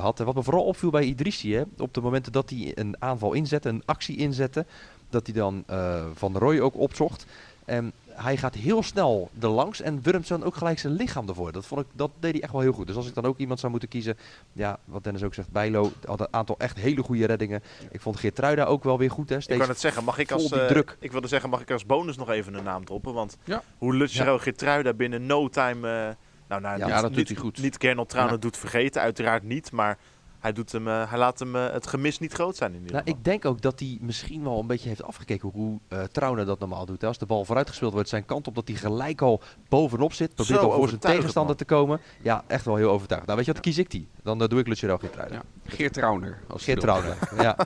had. 0.00 0.20
En 0.20 0.26
wat 0.26 0.34
me 0.34 0.42
vooral 0.42 0.64
opviel 0.64 0.90
bij 0.90 1.04
Idrissi, 1.04 1.54
hè, 1.54 1.62
op 1.78 1.94
de 1.94 2.00
momenten 2.00 2.32
dat 2.32 2.50
hij 2.50 2.72
een 2.74 2.96
aanval 2.98 3.32
inzette, 3.32 3.68
een 3.68 3.82
actie 3.84 4.16
inzette, 4.16 4.66
dat 5.10 5.26
hij 5.26 5.34
dan 5.34 5.64
eh, 5.66 6.04
Van 6.14 6.32
der 6.32 6.42
Roy 6.42 6.58
ook 6.58 6.76
opzocht. 6.76 7.26
En 7.64 7.92
hij 8.08 8.36
gaat 8.36 8.54
heel 8.54 8.82
snel 8.82 9.30
er 9.40 9.48
langs 9.48 9.80
en 9.80 10.02
wurmt 10.02 10.28
dan 10.28 10.42
ook 10.44 10.54
gelijk 10.56 10.78
zijn 10.78 10.92
lichaam 10.92 11.28
ervoor. 11.28 11.52
Dat, 11.52 11.66
vond 11.66 11.80
ik, 11.80 11.86
dat 11.94 12.10
deed 12.20 12.32
hij 12.32 12.42
echt 12.42 12.52
wel 12.52 12.60
heel 12.60 12.72
goed. 12.72 12.86
Dus 12.86 12.96
als 12.96 13.08
ik 13.08 13.14
dan 13.14 13.24
ook 13.24 13.38
iemand 13.38 13.58
zou 13.60 13.70
moeten 13.70 13.88
kiezen, 13.88 14.16
ja, 14.52 14.78
wat 14.84 15.04
Dennis 15.04 15.22
ook 15.22 15.34
zegt, 15.34 15.50
Bijlo 15.50 15.92
had 16.04 16.20
een 16.20 16.26
aantal 16.30 16.54
echt 16.58 16.76
hele 16.78 17.02
goede 17.02 17.26
reddingen. 17.26 17.62
Ik 17.90 18.00
vond 18.00 18.16
Geertruida 18.16 18.64
ook 18.64 18.84
wel 18.84 18.98
weer 18.98 19.10
goed. 19.10 19.28
Hè, 19.28 19.36
Ik 19.36 19.58
kan 19.58 19.68
het 19.68 19.80
zeggen, 19.80 20.04
mag 20.04 20.18
ik 20.18 20.30
als 20.30 20.50
eh, 20.50 20.66
druk. 20.66 20.96
ik 21.00 21.12
wilde 21.12 21.28
zeggen, 21.28 21.50
mag 21.50 21.60
ik 21.60 21.70
als 21.70 21.86
bonus 21.86 22.16
nog 22.16 22.30
even 22.30 22.54
een 22.54 22.64
naam 22.64 22.84
droppen? 22.84 23.12
Want 23.14 23.36
Ja. 23.44 23.62
hoe 23.78 23.94
Lucero 23.94 24.38
Geertruida 24.38 24.92
binnen 24.92 25.26
no 25.26 25.48
time, 25.48 25.88
eh, 25.88 26.14
nou, 26.48 26.60
nou 26.60 26.78
Ja, 26.78 26.84
niet, 26.86 26.94
dat 26.94 27.02
doet 27.02 27.16
niet, 27.16 27.28
hij 27.28 27.36
goed. 27.36 27.58
Niet 27.62 27.78
Trauner 27.80 28.32
Ja. 28.34 28.36
doet 28.36 28.56
vergeten, 28.56 29.02
uiteraard 29.02 29.42
niet, 29.42 29.72
maar 29.72 29.98
hij, 30.42 30.52
doet 30.52 30.72
hem, 30.72 30.88
eh, 30.88 31.10
hij 31.10 31.18
laat 31.18 31.38
hem 31.38 31.56
eh, 31.56 31.70
het 31.72 31.86
gemis 31.86 32.18
niet 32.18 32.32
groot 32.32 32.56
zijn 32.56 32.70
in 32.72 32.76
ieder 32.78 32.92
Nou, 32.92 33.04
geval. 33.04 33.18
ik 33.18 33.24
denk 33.24 33.44
ook 33.44 33.60
dat 33.60 33.78
hij 33.80 33.98
misschien 34.00 34.44
wel 34.44 34.58
een 34.58 34.66
beetje 34.66 34.88
heeft 34.88 35.02
afgekeken 35.02 35.48
hoe 35.48 35.78
eh 35.88 36.02
Trauner 36.02 36.46
dat 36.46 36.58
normaal 36.58 36.86
doet. 36.86 37.00
hè. 37.00 37.06
Als 37.06 37.18
de 37.18 37.26
bal 37.26 37.44
vooruitgespeeld 37.44 37.92
wordt 37.92 38.08
zijn 38.08 38.24
kant 38.24 38.46
op, 38.46 38.54
dat 38.54 38.68
hij 38.68 38.76
gelijk 38.76 39.20
al 39.22 39.40
bovenop 39.68 40.12
zit. 40.12 40.34
Probeert 40.34 40.60
Zo 40.60 40.66
al 40.70 40.76
voor 40.78 40.88
zijn 40.88 41.00
tegenstander 41.00 41.56
te 41.56 41.64
komen. 41.64 42.00
Ja, 42.22 42.44
echt 42.46 42.64
wel 42.64 42.76
heel 42.76 42.90
overtuigend. 42.90 43.26
Nou, 43.26 43.36
weet 43.36 43.46
je 43.46 43.52
wat, 43.52 43.62
kies 43.62 43.78
ik 43.78 43.90
die. 43.90 44.08
Dan 44.22 44.38
doe 44.38 44.58
ik 44.60 44.66
Lucero 44.66 44.96
Geertruida. 44.98 45.34
Ja. 45.34 45.42
Geert 45.64 45.92
Trauner. 45.92 46.38
Als 46.48 46.64
Geert. 46.64 46.80
Trauner, 46.80 47.16
ja. 47.42 47.56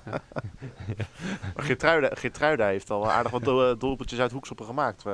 Geertruida 2.15 2.67
heeft 2.67 2.91
al 2.91 3.11
aardig 3.11 3.33
wat 3.33 3.45
do- 3.45 3.77
doelpuntjes 3.77 4.19
uit 4.21 4.33
hoekstoppen 4.33 4.67
gemaakt. 4.67 5.07
eh, 5.07 5.13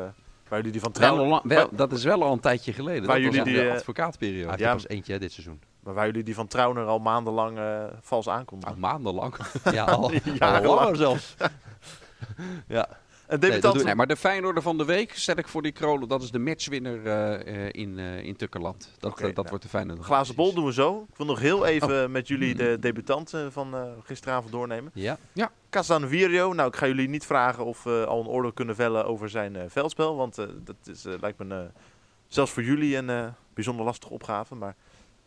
waar 0.49 0.59
jullie 0.61 0.73
die 0.73 0.81
van 0.81 0.93
Trauner, 0.93 1.41
wel, 1.45 1.69
dat 1.73 1.93
is 1.93 2.05
wel 2.05 2.23
al 2.23 2.33
een 2.33 2.41
tijdje 2.41 2.73
geleden. 2.73 3.07
Waar 3.07 3.17
dat 3.17 3.25
was 3.27 3.35
jullie 3.35 3.39
in 3.51 3.55
de 3.55 3.59
die, 3.61 3.69
Hij 3.69 3.77
advocaatperiode. 3.79 4.59
Ja. 4.59 4.69
er 4.69 4.75
pas 4.75 4.89
eentje 4.89 5.13
hè, 5.13 5.19
dit 5.19 5.33
seizoen. 5.33 5.61
Maar 5.83 5.95
waar 5.95 6.07
jullie 6.07 6.23
die 6.23 6.35
van 6.35 6.47
Trauner 6.47 6.87
al 6.87 6.99
maandenlang 6.99 7.59
eh, 7.59 7.85
vals 8.01 8.29
aankondigen. 8.29 8.81
Nou, 8.81 8.93
maandenlang. 8.93 9.35
Ja, 9.73 9.85
al, 9.85 10.81
al 10.81 10.97
zelfs. 10.97 11.35
ja. 12.69 12.89
Dat 13.33 13.41
debutant, 13.41 13.85
Nee, 13.85 13.95
maar 13.95 14.07
de 14.07 14.17
Feyenoorder 14.17 14.63
van 14.63 14.79
de 14.79 14.85
week 14.85 15.15
stel 15.15 15.37
ik 15.37 15.49
voor 15.49 15.63
die 15.63 15.73
kronen. 15.73 16.09
Dat 16.09 16.23
is 16.23 16.31
de 16.31 16.39
matchwinner 16.39 17.07
eh, 17.07 17.67
eh, 17.67 17.69
in, 17.73 17.99
eh, 17.99 18.25
in 18.25 18.37
Tukkerland. 18.37 18.91
Dat, 18.99 19.19
dat 19.19 19.35
nou. 19.35 19.49
wordt 19.49 19.63
de 19.63 19.69
Feyenoorder. 19.69 20.05
glazen 20.05 20.35
bol 20.35 20.55
doen 20.55 20.65
we 20.65 20.73
zo. 20.73 21.07
Ik 21.11 21.17
wil 21.17 21.27
nog 21.27 21.41
heel 21.41 21.67
even 21.67 22.05
Oh. 22.05 22.11
met 22.11 22.29
jullie 22.29 22.55
de 22.55 22.77
debutant 22.81 23.35
eh, 23.35 23.47
van 23.51 23.75
gisteravond 24.05 24.53
doornemen. 24.53 24.91
ja. 24.95 25.19
Casanvirio, 25.71 26.53
nou 26.53 26.69
ik 26.69 26.77
ga 26.77 26.87
jullie 26.87 27.09
niet 27.09 27.27
vragen 27.27 27.65
of 27.65 27.83
we 27.83 28.05
al 28.09 28.21
een 28.21 28.27
oordeel 28.27 28.53
kunnen 28.53 28.75
vellen 28.75 29.07
over 29.07 29.29
zijn 29.29 29.71
veldspel. 29.71 30.17
Want 30.17 30.35
dat 30.37 30.77
is, 30.85 31.05
lijkt 31.21 31.39
me 31.39 31.71
zelfs 32.27 32.53
voor 32.53 32.63
jullie 32.63 32.97
een 32.97 33.35
bijzonder 33.55 33.85
lastige 33.85 34.13
opgave. 34.13 34.55
Maar 34.55 34.77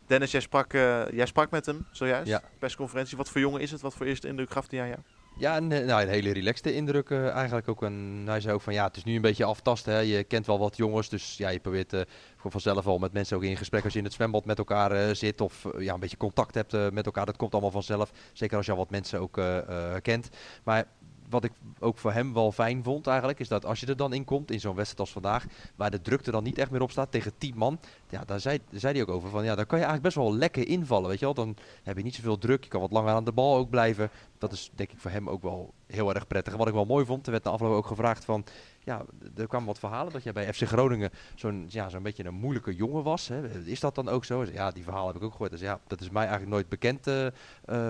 Dennis, 0.06 0.30
jij 0.30 0.40
sprak, 0.40 0.72
eh, 0.72 1.10
jij 1.10 1.26
sprak 1.26 1.50
met 1.50 1.66
hem 1.66 1.86
zojuist. 1.90 2.28
Ja. 2.28 2.42
Persconferentie. 2.58 3.16
Wat 3.16 3.28
voor 3.28 3.40
jongen 3.40 3.60
is 3.60 3.70
het? 3.70 3.80
Wat 3.80 3.94
voor 3.94 4.06
eerste 4.06 4.28
indruk 4.28 4.50
gaf 4.50 4.70
hij 4.70 4.80
aan 4.80 4.88
jou? 4.88 5.00
Ja, 5.38 5.56
een, 5.56 5.72
eh, 5.72 5.86
nou, 5.86 6.02
een 6.02 6.08
hele 6.08 6.32
relaxte 6.32 6.74
indruk 6.74 7.10
eh, 7.10 7.28
eigenlijk 7.28 7.68
ook. 7.68 7.82
En 7.82 8.22
hij 8.26 8.40
zei 8.40 8.54
ook 8.54 8.60
van 8.60 8.72
ja, 8.72 8.86
het 8.86 8.96
is 8.96 9.04
nu 9.04 9.14
een 9.14 9.20
beetje 9.20 9.44
aftasten. 9.44 9.92
Hè. 9.92 9.98
Je 9.98 10.24
kent 10.24 10.46
wel 10.46 10.58
wat 10.58 10.76
jongens, 10.76 11.08
dus 11.08 11.36
ja, 11.36 11.48
je 11.48 11.58
probeert 11.58 11.94
voor 12.36 12.50
vanzelf 12.50 12.86
al 12.86 12.98
met 12.98 13.12
mensen 13.12 13.36
ook 13.36 13.42
in 13.42 13.56
gesprek 13.56 13.84
als 13.84 13.92
je 13.92 13.98
in 13.98 14.04
het 14.04 14.14
zwembad 14.14 14.44
met 14.44 14.58
elkaar 14.58 15.16
zit 15.16 15.40
of 15.40 15.66
ja, 15.78 15.94
een 15.94 16.00
beetje 16.00 16.16
contact 16.16 16.54
hebt 16.54 16.92
met 16.92 17.06
elkaar. 17.06 17.26
Dat 17.26 17.36
komt 17.36 17.52
allemaal 17.52 17.70
vanzelf. 17.70 18.10
Zeker 18.32 18.56
als 18.56 18.66
je 18.66 18.72
al 18.72 18.78
wat 18.78 18.90
mensen 18.90 19.20
ook 19.20 19.40
kent. 20.02 20.28
Maar 20.64 20.86
wat 21.28 21.44
ik 21.44 21.52
ook 21.78 21.98
voor 21.98 22.12
hem 22.12 22.32
wel 22.32 22.52
fijn 22.52 22.82
vond 22.82 23.06
eigenlijk, 23.06 23.40
is 23.40 23.48
dat 23.48 23.64
als 23.64 23.80
je 23.80 23.86
er 23.86 23.96
dan 23.96 24.12
in 24.12 24.24
komt, 24.24 24.50
in 24.50 24.60
zo'n 24.60 24.74
wedstrijd 24.74 25.00
als 25.00 25.12
vandaag, 25.12 25.46
waar 25.76 25.90
de 25.90 26.00
druk 26.00 26.26
er 26.26 26.32
dan 26.32 26.44
niet 26.44 26.58
echt 26.58 26.70
meer 26.70 26.82
op 26.82 26.90
staat 26.90 27.10
tegen 27.10 27.32
10 27.38 27.56
man, 27.56 27.78
ja, 28.08 28.24
daar 28.24 28.40
zei, 28.40 28.58
daar 28.70 28.92
hij 28.92 29.02
ook 29.02 29.08
over 29.08 29.28
van 29.28 29.44
ja, 29.44 29.54
dan 29.54 29.66
kan 29.66 29.78
je 29.78 29.84
eigenlijk 29.84 30.14
best 30.14 30.26
wel 30.26 30.36
lekker 30.36 30.68
invallen, 30.68 31.08
weet 31.08 31.18
je 31.18 31.24
wel. 31.24 31.34
Dan 31.34 31.56
heb 31.82 31.96
je 31.96 32.02
niet 32.02 32.14
zoveel 32.14 32.38
druk, 32.38 32.64
je 32.64 32.70
kan 32.70 32.80
wat 32.80 32.92
langer 32.92 33.14
aan 33.14 33.24
de 33.24 33.32
bal 33.32 33.56
ook 33.56 33.70
blijven. 33.70 34.10
Dat 34.38 34.52
is 34.52 34.70
denk 34.74 34.92
ik 34.92 34.98
voor 34.98 35.10
hem 35.10 35.28
ook 35.28 35.42
wel 35.42 35.74
heel 35.86 36.14
erg 36.14 36.26
prettig. 36.26 36.52
En 36.52 36.58
wat 36.58 36.68
ik 36.68 36.74
wel 36.74 36.84
mooi 36.84 37.04
vond, 37.04 37.26
er 37.26 37.32
werd 37.32 37.44
na 37.44 37.50
afloop 37.50 37.72
ook 37.72 37.86
gevraagd 37.86 38.24
van, 38.24 38.44
ja, 38.84 39.04
er 39.36 39.46
kwamen 39.46 39.66
wat 39.66 39.78
verhalen 39.78 40.12
dat 40.12 40.22
jij 40.22 40.32
bij 40.32 40.52
FC 40.52 40.62
Groningen 40.62 41.10
zo'n 41.34 41.66
ja, 41.68 41.88
zo'n 41.88 42.02
beetje 42.02 42.24
een 42.24 42.34
moeilijke 42.34 42.74
jongen 42.74 43.02
was. 43.02 43.28
Hè. 43.28 43.64
Is 43.64 43.80
dat 43.80 43.94
dan 43.94 44.08
ook 44.08 44.24
zo? 44.24 44.44
Ja, 44.44 44.70
die 44.70 44.82
verhalen 44.82 45.06
heb 45.06 45.16
ik 45.16 45.22
ook 45.22 45.32
gehoord. 45.32 45.50
Dus 45.50 45.60
ja, 45.60 45.80
dat 45.86 46.00
is 46.00 46.10
mij 46.10 46.22
eigenlijk 46.22 46.52
nooit 46.52 46.68
bekend 46.68 47.06
eh, 47.06 47.26
eh, 47.26 47.32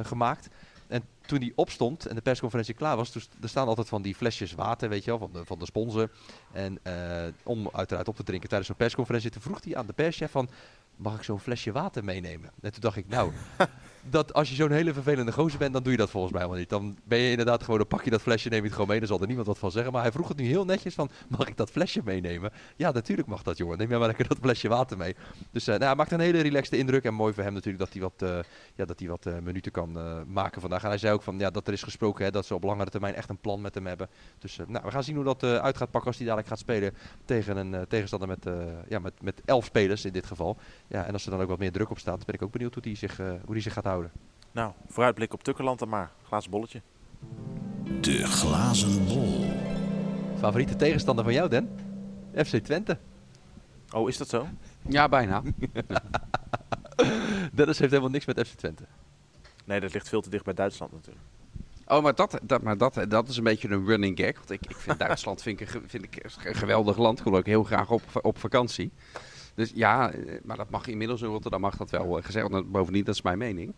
gemaakt. 0.05 0.49
En 0.88 1.03
toen 1.27 1.38
hij 1.40 1.53
opstond 1.55 2.07
en 2.07 2.14
de 2.14 2.20
persconferentie 2.20 2.75
klaar 2.75 2.96
was, 2.96 3.09
st- 3.09 3.37
er 3.42 3.49
staan 3.49 3.68
altijd 3.68 3.88
van 3.88 4.03
die 4.03 4.14
flesjes 4.14 4.53
water, 4.53 4.88
weet 4.88 5.05
je 5.05 5.11
wel, 5.11 5.18
van 5.18 5.33
de, 5.33 5.44
van 5.44 5.59
de 5.59 5.64
sponsor. 5.64 6.11
En 6.53 6.79
eh, 6.83 7.25
om 7.42 7.68
uiteraard 7.72 8.09
op 8.09 8.16
te 8.16 8.22
drinken 8.22 8.49
tijdens 8.49 8.68
zo'n 8.70 8.79
persconferentie, 8.79 9.31
toen 9.31 9.42
vroeg 9.42 9.64
hij 9.64 9.77
aan 9.77 9.87
de 9.87 9.92
perschef 9.92 10.31
van, 10.31 10.49
mag 10.96 11.16
ik 11.16 11.22
zo'n 11.22 11.40
flesje 11.40 11.72
water 11.72 12.05
meenemen? 12.05 12.51
En 12.61 12.72
toen 12.72 12.81
dacht 12.81 12.96
ik, 12.96 13.09
nou, 13.09 13.33
dat 14.10 14.34
als 14.34 14.48
je 14.48 14.54
zo'n 14.54 14.70
hele 14.70 14.92
vervelende 14.92 15.32
gozer 15.32 15.58
bent, 15.58 15.72
dan 15.72 15.82
doe 15.82 15.92
je 15.92 15.98
dat 15.98 16.10
volgens 16.10 16.32
mij 16.32 16.42
helemaal 16.42 16.62
niet. 16.62 16.70
Dan 16.70 16.96
ben 17.04 17.18
je 17.18 17.30
inderdaad 17.30 17.62
gewoon, 17.62 17.78
dan 17.78 17.88
pak 17.88 18.04
je 18.04 18.10
dat 18.10 18.22
flesje, 18.22 18.48
neem 18.48 18.58
je 18.58 18.64
het 18.64 18.72
gewoon 18.72 18.88
mee, 18.88 18.98
dan 18.98 19.08
zal 19.08 19.20
er 19.20 19.26
niemand 19.26 19.46
wat 19.46 19.58
van 19.58 19.70
zeggen. 19.70 19.92
Maar 19.92 20.02
hij 20.02 20.12
vroeg 20.12 20.28
het 20.28 20.36
nu 20.36 20.44
heel 20.44 20.64
netjes 20.64 20.94
van, 20.94 21.10
mag 21.28 21.48
ik 21.48 21.56
dat 21.56 21.70
flesje 21.70 22.00
meenemen? 22.04 22.52
Ja, 22.76 22.90
natuurlijk 22.90 23.28
mag 23.28 23.42
dat, 23.42 23.56
jongen. 23.56 23.78
Neem 23.78 23.88
jij 23.88 23.98
maar 23.98 24.06
lekker 24.06 24.28
dat 24.28 24.38
flesje 24.40 24.68
water 24.68 24.96
mee. 24.96 25.16
Dus 25.50 25.66
eh, 25.66 25.74
nou, 25.74 25.84
hij 25.84 25.94
maakt 25.94 26.12
een 26.12 26.20
hele 26.20 26.40
relaxte 26.40 26.76
indruk 26.76 27.04
en 27.04 27.14
mooi 27.14 27.34
voor 27.34 27.42
hem 27.42 27.52
natuurlijk 27.52 27.84
dat 27.84 27.92
hij 27.92 28.02
wat, 28.02 28.22
eh, 28.22 28.38
ja, 28.74 28.84
dat 28.84 28.98
hij 28.98 29.08
wat 29.08 29.26
eh, 29.26 29.38
minuten 29.42 29.72
kan 29.72 29.98
maken 30.32 30.60
vandaag. 30.60 30.82
En 30.82 30.88
hij 30.88 30.98
zei 30.98 31.14
ook 31.14 31.22
van, 31.22 31.38
ja, 31.38 31.50
dat 31.50 31.66
er 31.66 31.72
is 31.72 31.82
gesproken 31.82 32.24
hè, 32.24 32.30
dat 32.30 32.46
ze 32.46 32.54
op 32.54 32.62
langere 32.62 32.90
termijn 32.90 33.14
echt 33.14 33.28
een 33.28 33.38
plan 33.38 33.60
met 33.60 33.74
hem 33.74 33.86
hebben. 33.86 34.08
Dus 34.38 34.56
nou, 34.66 34.84
we 34.84 34.90
gaan 34.90 35.04
zien 35.04 35.14
hoe 35.14 35.24
dat 35.24 35.42
uit 35.42 35.76
gaat 35.76 35.90
pakken 35.90 36.06
als 36.06 36.16
hij 36.16 36.26
dadelijk 36.26 36.48
gaat 36.48 36.58
spelen 36.58 36.94
tegen 37.24 37.56
een 37.56 37.86
tegenstander 37.88 38.28
met, 38.28 38.46
ja, 38.88 38.98
met, 38.98 39.22
met 39.22 39.42
elf 39.44 39.64
spelers 39.64 40.04
in 40.04 40.12
dit 40.12 40.26
geval. 40.26 40.56
Ja, 40.86 41.04
en 41.04 41.12
als 41.12 41.24
er 41.24 41.30
dan 41.30 41.40
ook 41.40 41.48
wat 41.48 41.58
meer 41.58 41.72
druk 41.72 41.90
op 41.90 41.98
staat, 41.98 42.26
ben 42.26 42.34
ik 42.34 42.42
ook 42.42 42.52
benieuwd 42.52 42.74
hoe 42.74 42.82
hij 42.82 42.94
zich, 42.94 43.16
hoe 43.16 43.54
die 43.54 43.62
zich 43.62 43.72
gaat 43.72 43.84
houden. 43.84 43.95
Nou, 44.52 44.72
vooruitblik 44.88 45.32
op 45.32 45.42
Tukkerland 45.42 45.78
dan 45.78 45.88
maar. 45.88 46.11
Glazen 46.26 46.50
bolletje. 46.50 46.80
De 48.00 48.26
glazen 48.26 49.06
bol. 49.06 49.50
Favoriete 50.38 50.76
tegenstander 50.76 51.24
van 51.24 51.32
jou, 51.32 51.48
Den? 51.48 51.68
FC 52.35 52.56
Twente. 52.56 52.98
Oh, 53.92 54.09
is 54.09 54.16
dat 54.16 54.28
zo? 54.28 54.46
Ja, 54.88 55.09
bijna. 55.09 55.42
Dennis 57.52 57.78
heeft 57.78 57.90
helemaal 57.90 58.11
niks 58.11 58.24
met 58.24 58.46
FC 58.48 58.54
Twente. 58.54 58.85
Nee, 59.64 59.80
dat 59.80 59.92
ligt 59.92 60.09
veel 60.09 60.20
te 60.20 60.30
dicht 60.30 60.44
bij 60.44 60.54
Duitsland 60.54 60.92
natuurlijk. 60.92 61.24
Oh, 61.87 62.02
maar 62.02 62.14
dat, 62.14 62.38
dat, 62.42 62.62
maar 62.62 62.76
dat, 62.78 63.00
dat 63.09 63.28
is 63.28 63.37
een 63.37 63.44
beetje 63.44 63.68
een 63.68 63.87
running 63.87 64.18
gag. 64.18 64.35
Want 64.35 64.50
ik, 64.50 64.61
ik 64.68 64.76
vind 64.76 64.98
Duitsland 64.98 65.42
vind 65.42 65.61
ik, 65.61 65.66
een 65.66 65.80
ge- 65.80 65.88
vind 65.88 66.04
ik 66.04 66.24
een 66.44 66.54
geweldig 66.54 66.96
land. 66.96 67.20
Geloof 67.20 67.38
ik 67.38 67.46
heel 67.46 67.64
graag 67.64 67.90
op, 67.90 68.02
op 68.22 68.38
vakantie. 68.38 68.90
Dus 69.56 69.72
ja, 69.74 70.12
eh, 70.12 70.40
maar 70.44 70.56
dat 70.56 70.70
mag 70.70 70.86
inmiddels 70.86 71.22
in 71.22 71.28
Rotterdam 71.28 71.60
mag 71.60 71.76
dat 71.76 71.90
wel 71.90 72.18
eh, 72.18 72.24
gezegd. 72.24 72.50
Want 72.50 72.72
bovendien, 72.72 73.04
dat 73.04 73.14
is 73.14 73.22
mijn 73.22 73.38
mening. 73.38 73.74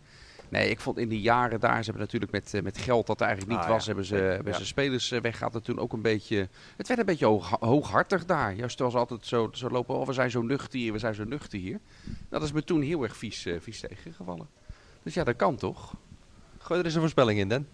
Nee, 0.49 0.69
ik 0.69 0.79
vond 0.79 0.97
in 0.97 1.09
die 1.09 1.21
jaren 1.21 1.59
daar, 1.59 1.77
ze 1.77 1.83
hebben 1.83 2.01
natuurlijk 2.01 2.31
met, 2.31 2.53
eh, 2.53 2.61
met 2.61 2.77
geld 2.77 3.07
dat 3.07 3.19
er 3.19 3.27
eigenlijk 3.27 3.55
niet 3.55 3.61
Ah, 3.65 3.69
ja, 3.69 3.75
was, 3.75 3.85
hebben 3.85 4.05
ze, 4.05 4.15
hebben 4.15 4.53
ja. 4.53 4.59
ze 4.59 4.65
spelers 4.65 5.11
eh, 5.11 5.21
weggehaald. 5.21 5.55
En 5.55 5.63
toen 5.63 5.79
ook 5.79 5.93
een 5.93 6.01
beetje, 6.01 6.47
het 6.77 6.87
werd 6.87 6.99
een 6.99 7.05
beetje 7.05 7.25
hoog, 7.25 7.55
hooghartig 7.59 8.25
daar. 8.25 8.53
Juist 8.55 8.77
terwijl 8.77 8.91
ze 8.91 8.97
altijd 8.97 9.25
zo, 9.25 9.49
zo 9.51 9.69
lopen, 9.69 9.95
oh 9.95 10.07
we 10.07 10.13
zijn 10.13 10.31
zo 10.31 10.41
nuchter 10.41 10.79
hier, 10.79 10.91
we 10.91 10.99
zijn 10.99 11.15
zo 11.15 11.23
nuchter 11.23 11.59
hier. 11.59 11.79
Dat 12.29 12.43
is 12.43 12.51
me 12.51 12.63
toen 12.63 12.81
heel 12.81 13.03
erg 13.03 13.17
vies, 13.17 13.47
vies 13.59 13.79
tegengevallen. 13.79 14.47
Dus 15.03 15.13
ja, 15.13 15.23
dat 15.23 15.35
kan 15.35 15.55
toch? 15.55 15.93
Gooi 16.57 16.79
er 16.79 16.85
eens 16.85 16.95
een 16.95 17.01
voorspelling 17.01 17.39
in, 17.39 17.49
Den. 17.49 17.67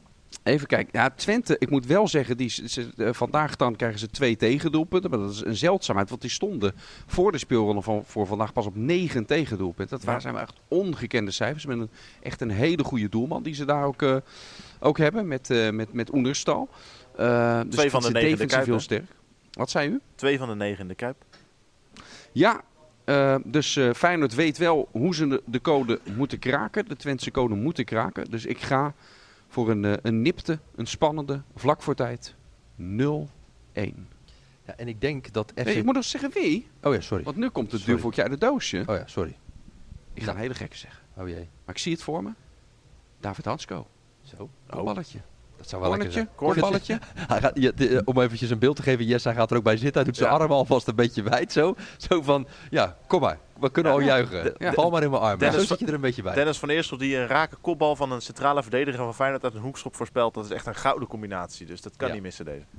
Even 0.44 0.68
kijken. 0.68 1.00
Ja, 1.00 1.10
Twente, 1.10 1.56
ik 1.60 1.70
moet 1.70 1.86
wel 1.86 2.08
zeggen, 2.08 2.38
die, 2.38 2.50
ze, 2.50 2.90
eh, 2.98 3.10
vandaag 3.14 3.56
dan 3.56 3.76
krijgen 3.76 4.00
ze 4.00 4.10
twee 4.10 4.36
tegendoelpunten. 4.36 5.10
Maar 5.10 5.20
dat 5.20 5.32
is 5.32 5.44
een 5.44 5.56
zeldzaamheid, 5.56 6.10
want 6.10 6.22
die 6.22 6.30
stonden 6.30 6.74
voor 7.08 7.32
de 7.32 7.38
speelronde 7.38 7.82
van, 7.82 8.04
voor 8.06 8.28
vandaag 8.28 8.54
pas 8.54 8.66
op 8.66 8.76
negen 8.76 9.26
tegendoelpunten. 9.26 9.98
Dat 10.00 10.06
Ja. 10.08 10.20
zijn 10.20 10.38
echt 10.38 10.54
ongekende 10.68 11.32
cijfers. 11.32 11.66
Met 11.66 11.80
een, 11.80 11.90
echt 12.22 12.42
een 12.42 12.50
hele 12.50 12.84
goede 12.84 13.10
doelman 13.10 13.44
die 13.44 13.54
ze 13.54 13.66
daar 13.66 13.86
ook, 13.86 14.02
eh, 14.02 14.16
ook 14.80 14.98
hebben, 14.98 15.28
met, 15.28 15.50
eh 15.50 15.70
met, 15.70 15.94
met 15.94 16.14
Oenerstal. 16.14 16.70
Dus 17.16 17.66
Twee 17.70 17.86
ik 17.86 17.92
van 17.92 18.02
de 18.02 18.12
negen 18.12 18.30
in 18.30 18.38
de 18.38 18.46
Kuip, 18.46 18.66
heel 18.66 18.80
sterk. 18.80 19.12
Wat 19.52 19.70
zei 19.70 19.90
u? 19.90 20.00
Twee 20.16 20.38
van 20.38 20.48
de 20.48 20.56
negen 20.56 20.80
in 20.82 20.88
de 20.88 20.96
Kuip. 20.96 21.16
Ja, 22.32 22.62
dus 23.46 23.76
eh 23.76 23.94
Feyenoord 23.94 24.36
weet 24.36 24.58
wel 24.58 24.88
hoe 24.92 25.16
ze 25.16 25.28
de, 25.28 25.42
de 25.46 25.62
code 25.62 26.00
moeten 26.16 26.40
kraken. 26.40 26.88
De 26.88 26.96
Twentse 26.96 27.32
code 27.32 27.56
moeten 27.56 27.86
kraken. 27.86 28.26
Dus 28.30 28.46
ik 28.46 28.62
ga 28.62 28.94
voor 29.56 29.70
een, 29.70 29.86
eh, 29.86 29.94
een 30.02 30.22
nipte, 30.22 30.60
een 30.76 30.86
spannende, 30.86 31.42
vlak 31.56 31.82
voor 31.82 31.96
tijd 31.96 32.36
0-1. 32.76 34.08
Ja, 34.66 34.74
en 34.78 34.88
ik 34.88 35.02
denk 35.02 35.34
dat 35.34 35.52
FC... 35.56 35.66
Nee, 35.66 35.76
ik 35.76 35.84
moet 35.86 35.94
nog 35.94 36.04
zeggen 36.04 36.32
wie. 36.34 36.68
Oh 36.84 36.94
ja, 36.94 37.02
sorry. 37.02 37.24
Want 37.24 37.38
nu 37.38 37.50
komt 37.50 37.72
het 37.72 37.86
duveltje 37.86 38.22
uit 38.22 38.32
het 38.32 38.40
doosje. 38.42 38.84
Oh 38.88 38.96
ja, 38.96 39.04
sorry. 39.08 39.36
Ik 40.14 40.24
ga 40.24 40.32
een 40.32 40.38
hele 40.38 40.54
gekke 40.54 40.78
zeggen. 40.78 41.02
Oh 41.18 41.28
jee. 41.28 41.50
Maar 41.66 41.76
ik 41.76 41.78
zie 41.82 41.92
het 41.92 42.04
voor 42.04 42.24
me. 42.24 42.30
David 43.20 43.46
Hansko. 43.46 43.88
Zo. 44.22 44.50
Balletje. 44.68 45.20
Dat 45.58 45.70
zou 45.70 45.82
wel 45.82 45.98
lekker 45.98 46.28
Cornertje. 46.36 46.62
zijn. 46.62 47.00
Balletje. 47.00 47.00
Hij 47.34 47.42
gaat, 47.42 47.60
je- 47.60 47.74
de- 47.74 48.02
om 48.06 48.20
eventjes 48.22 48.50
een 48.50 48.60
beeld 48.60 48.76
te 48.76 48.82
geven, 48.82 49.06
Jess, 49.06 49.24
hij 49.26 49.34
gaat 49.34 49.52
er 49.52 49.58
ook 49.58 49.64
bij 49.64 49.78
zitten. 49.78 49.94
Hij 50.02 50.04
doet 50.04 50.18
zijn 50.18 50.30
Ja. 50.30 50.36
armen 50.38 50.58
alvast 50.58 50.88
een 50.88 50.96
beetje 50.96 51.24
wijd 51.24 51.52
zo. 51.52 51.76
Zo 51.98 52.22
van, 52.22 52.48
ja, 52.70 52.98
kom 53.08 53.22
maar. 53.22 53.40
We 53.60 53.72
kunnen 53.72 53.92
al 53.92 54.00
juichen. 54.00 54.54
Ja. 54.58 54.74
Val 54.74 54.90
maar 54.90 55.04
in 55.04 55.10
mijn 55.10 55.22
armen. 55.22 55.40
Dennis 55.40 55.60
zo 55.60 55.66
zit 55.68 55.80
je 55.80 55.86
er 55.86 55.94
een 55.94 56.02
beetje 56.02 56.22
bij. 56.22 56.34
Dennis 56.34 56.58
van 56.58 56.70
Eersel 56.70 56.98
die 56.98 57.18
een 57.18 57.28
rake 57.28 57.56
kopbal 57.56 57.96
van 57.96 58.12
een 58.12 58.22
centrale 58.22 58.62
verdediger 58.62 59.04
van 59.04 59.16
Feyenoord 59.16 59.44
uit 59.44 59.54
een 59.54 59.62
hoekschop 59.62 59.96
voorspelt. 59.96 60.34
Dat 60.34 60.46
is 60.46 60.52
echt 60.52 60.66
een 60.66 60.76
gouden 60.76 61.08
combinatie. 61.08 61.66
Dus 61.66 61.82
dat 61.82 61.96
kan 61.96 62.12
niet 62.12 62.22
missen 62.22 62.46
deze. 62.46 62.66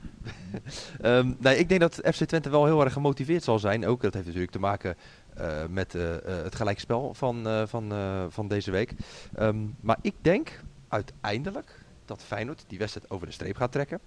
Ehm, 1.00 1.32
nee, 1.38 1.58
ik 1.58 1.68
denk 1.68 1.80
dat 1.80 1.94
FC 1.94 2.24
Twente 2.24 2.50
wel 2.50 2.64
heel 2.64 2.84
erg 2.84 2.92
gemotiveerd 2.92 3.42
zal 3.42 3.58
zijn. 3.58 3.86
Ook 3.86 4.02
dat 4.02 4.14
heeft 4.14 4.26
natuurlijk 4.26 4.52
te 4.52 4.58
maken 4.58 4.96
eh, 5.34 5.64
met 5.70 5.94
eh, 5.94 6.14
eh, 6.14 6.42
het 6.42 6.54
gelijkspel 6.54 7.14
van, 7.14 7.66
van, 7.68 7.92
van 8.28 8.48
deze 8.48 8.70
week. 8.70 8.92
Ehm, 9.34 9.56
maar 9.80 9.98
ik 10.00 10.14
denk 10.20 10.60
uiteindelijk 10.88 11.84
dat 12.04 12.22
Feyenoord 12.22 12.64
die 12.66 12.78
wedstrijd 12.78 13.10
over 13.10 13.26
de 13.26 13.32
streep 13.32 13.56
gaat 13.56 13.72
trekken. 13.72 14.00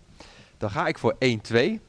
Dan 0.58 0.70
ga 0.70 0.88
ik 0.88 0.98
voor 0.98 1.16
1-2. 1.20 1.80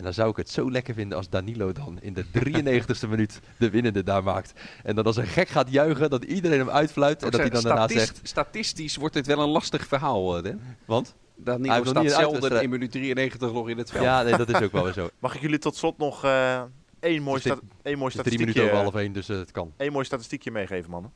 En 0.00 0.06
dan 0.06 0.14
zou 0.14 0.30
ik 0.30 0.36
het 0.36 0.50
zo 0.50 0.70
lekker 0.70 0.94
vinden 0.94 1.16
als 1.18 1.28
Danilo 1.28 1.72
dan 1.72 1.98
in 2.00 2.14
de 2.14 2.24
93ste 2.24 3.08
minuut 3.08 3.40
de 3.58 3.70
winnende 3.70 4.02
daar 4.02 4.22
maakt. 4.22 4.52
En 4.82 4.94
dan 4.94 5.04
als 5.04 5.16
een 5.16 5.26
gek 5.26 5.48
gaat 5.48 5.70
juichen, 5.70 6.10
dat 6.10 6.24
iedereen 6.24 6.58
hem 6.58 6.70
uitfluit. 6.70 7.22
En 7.22 7.30
dat 7.30 7.40
hij 7.40 7.50
dan 7.50 7.62
daarna 7.62 7.88
zegt... 7.88 8.20
Statistisch 8.22 8.96
wordt 8.96 9.14
dit 9.14 9.26
wel 9.26 9.38
een 9.38 9.48
lastig 9.48 9.86
verhaal, 9.86 10.36
eh, 10.36 10.42
Den. 10.42 10.60
Want? 10.84 11.14
Danilo 11.36 11.72
Hij 11.72 11.84
staat 11.84 12.10
zelden 12.10 12.62
in 12.62 12.70
minuut 12.70 12.90
93 12.92 13.52
nog 13.52 13.68
in 13.68 13.78
het 13.78 13.90
veld. 13.90 14.04
Ja, 14.04 14.22
nee, 14.22 14.36
dat 14.36 14.48
is 14.48 14.62
ook 14.62 14.72
wel 14.72 14.84
weer 14.84 14.92
zo. 14.92 15.08
Mag 15.18 15.34
ik 15.34 15.40
jullie 15.40 15.58
tot 15.58 15.76
slot 15.76 15.98
nog 15.98 16.24
eh 16.24 16.62
één 17.00 17.22
mooi, 17.22 17.36
is 17.36 17.42
sta- 17.42 17.58
één 17.82 17.98
mooi 17.98 18.12
Het 18.16 18.26
is 18.26 18.32
drie 18.32 18.38
minuten 18.38 18.62
statistiekje, 18.62 18.62
over 18.62 18.76
half 18.76 18.94
één, 18.94 19.12
dus 19.12 19.28
eh, 19.28 19.36
het 19.38 19.50
kan. 19.50 19.72
één 19.76 19.92
mooi 19.92 20.04
statistiekje 20.04 20.50
meegeven, 20.50 20.90
mannen? 20.90 21.12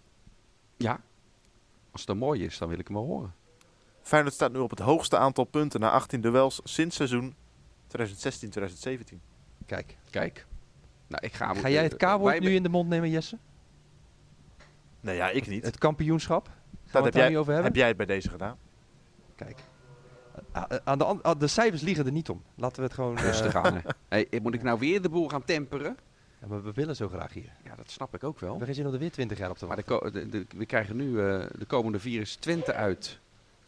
Ja. 0.77 1.01
Als 1.90 2.01
het 2.01 2.07
dan 2.07 2.18
mooi 2.18 2.44
is, 2.44 2.59
dan 2.59 2.68
wil 2.68 2.79
ik 2.79 2.87
hem 2.87 2.97
wel 2.97 3.07
horen. 3.07 3.35
Feyenoord 4.03 4.35
staat 4.35 4.53
nu 4.53 4.59
op 4.59 4.70
het 4.70 4.79
hoogste 4.79 5.18
aantal 5.18 5.44
punten 5.44 5.81
na 5.81 5.90
18 5.90 6.20
duels 6.20 6.61
sinds 6.64 6.97
seizoen 6.97 7.35
2016-2017. 7.98 9.16
Kijk. 9.66 9.96
Kijk. 10.11 10.46
Nou, 11.07 11.24
ik 11.26 11.33
ga, 11.35 11.54
Ga 11.54 11.68
jij 11.68 11.83
het 11.83 11.96
K-woord 11.96 12.40
nu 12.40 12.54
in 12.54 12.62
de 12.62 12.68
mond 12.68 12.88
nemen, 12.88 13.11
Jesse? 13.11 13.38
Nee, 15.00 15.16
ja, 15.16 15.30
ik 15.30 15.46
niet. 15.46 15.64
Het 15.64 15.78
kampioenschap? 15.78 16.46
Gaan 16.46 16.54
dat 16.83 16.92
we 16.92 16.96
heb 16.98 17.04
het 17.04 17.14
daar 17.14 17.30
jij, 17.30 17.38
over 17.38 17.52
hebben? 17.52 17.70
heb 17.70 17.78
jij 17.80 17.88
het 17.88 17.96
bij 17.96 18.07
deze 18.07 18.28
gedaan? 18.28 18.59
Kijk. 19.35 19.59
Ah, 20.52 20.64
eh, 20.68 20.78
aan 20.85 20.98
de, 20.98 21.04
ah, 21.04 21.38
de 21.40 21.46
cijfers 21.46 21.83
liegen 21.83 22.07
er 22.07 22.12
niet 22.12 22.28
om. 22.28 22.42
Laten 22.54 22.76
we 22.76 22.83
het 22.83 22.92
gewoon... 22.94 23.16
eh, 23.16 23.22
Rustig 23.24 23.54
aan. 23.54 23.83
Hey, 24.09 24.28
moet 24.42 24.54
ik 24.54 24.62
nou 24.62 24.78
weer 24.78 25.02
de 25.02 25.09
boel 25.09 25.28
gaan 25.28 25.44
temperen? 25.44 25.96
ja, 26.40 26.46
maar 26.46 26.62
we 26.64 26.72
willen 26.72 26.96
zo 26.96 27.09
graag 27.09 27.33
hier. 27.33 27.52
Ja, 27.64 27.74
dat 27.74 27.90
snap 27.90 28.14
ik 28.14 28.24
ook 28.24 28.38
We 28.40 28.46
wel. 28.46 28.74
zin 28.74 28.87
om 28.87 28.92
er 28.92 28.98
weer 28.98 29.11
20 29.11 29.38
jaar 29.38 29.50
op 29.50 29.59
te 29.59 29.66
Maar 29.66 29.76
de, 29.76 29.83
wachten. 29.87 30.11
ko- 30.12 30.18
de- 30.20 30.28
de- 30.28 30.46
we 30.57 30.66
krijgen 30.66 30.96
nu 30.96 31.20
eh, 31.20 31.46
de 31.59 31.64
komende 31.66 31.98
vier 31.98 32.20
is 32.20 32.35
Twente 32.37 32.72
uit, 32.72 33.18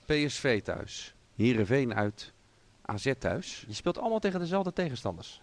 PSV 0.05 0.62
thuis, 0.62 1.15
Heerenveen 1.37 1.95
uit, 1.95 2.33
AZ 2.87 3.12
thuis. 3.18 3.64
Je 3.68 3.75
speelt 3.75 3.99
allemaal 3.99 4.18
tegen 4.18 4.40
dezelfde 4.40 4.72
tegenstanders. 4.72 5.40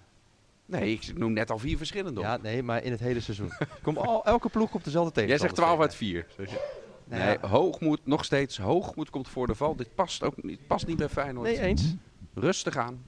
Nee, 0.65 0.91
ik 0.91 1.17
noem 1.17 1.33
net 1.33 1.51
al 1.51 1.57
vier 1.57 1.77
verschillende. 1.77 2.21
Ja, 2.21 2.37
nee, 2.37 2.63
maar 2.63 2.83
in 2.83 2.91
het 2.91 2.99
hele 2.99 3.19
seizoen. 3.19 3.51
Kom 3.81 3.97
al, 3.97 4.25
elke 4.25 4.49
ploeg 4.49 4.73
op 4.73 4.83
dezelfde 4.83 5.25
Jij 5.25 5.37
tegenstanders. 5.37 5.59
zegt 5.59 5.67
12 5.69 5.81
uit 5.81 5.91
tegen. 5.91 6.25
4. 6.37 6.61
Nou 7.05 7.23
Nee, 7.23 7.37
ja. 7.41 7.47
hoogmoed, 7.47 7.99
nog 8.05 8.25
steeds. 8.25 8.57
Hoogmoed 8.57 9.09
komt 9.09 9.27
voor 9.27 9.47
de 9.47 9.55
val. 9.55 9.75
Dit 9.75 9.95
past 9.95 10.23
ook 10.23 10.43
niet, 10.43 10.67
past 10.67 10.87
niet 10.87 10.97
bij 10.97 11.09
Feyenoord. 11.09 11.47
Nee, 11.47 11.59
eens. 11.59 11.93
Rustig 12.33 12.77
aan. 12.77 13.03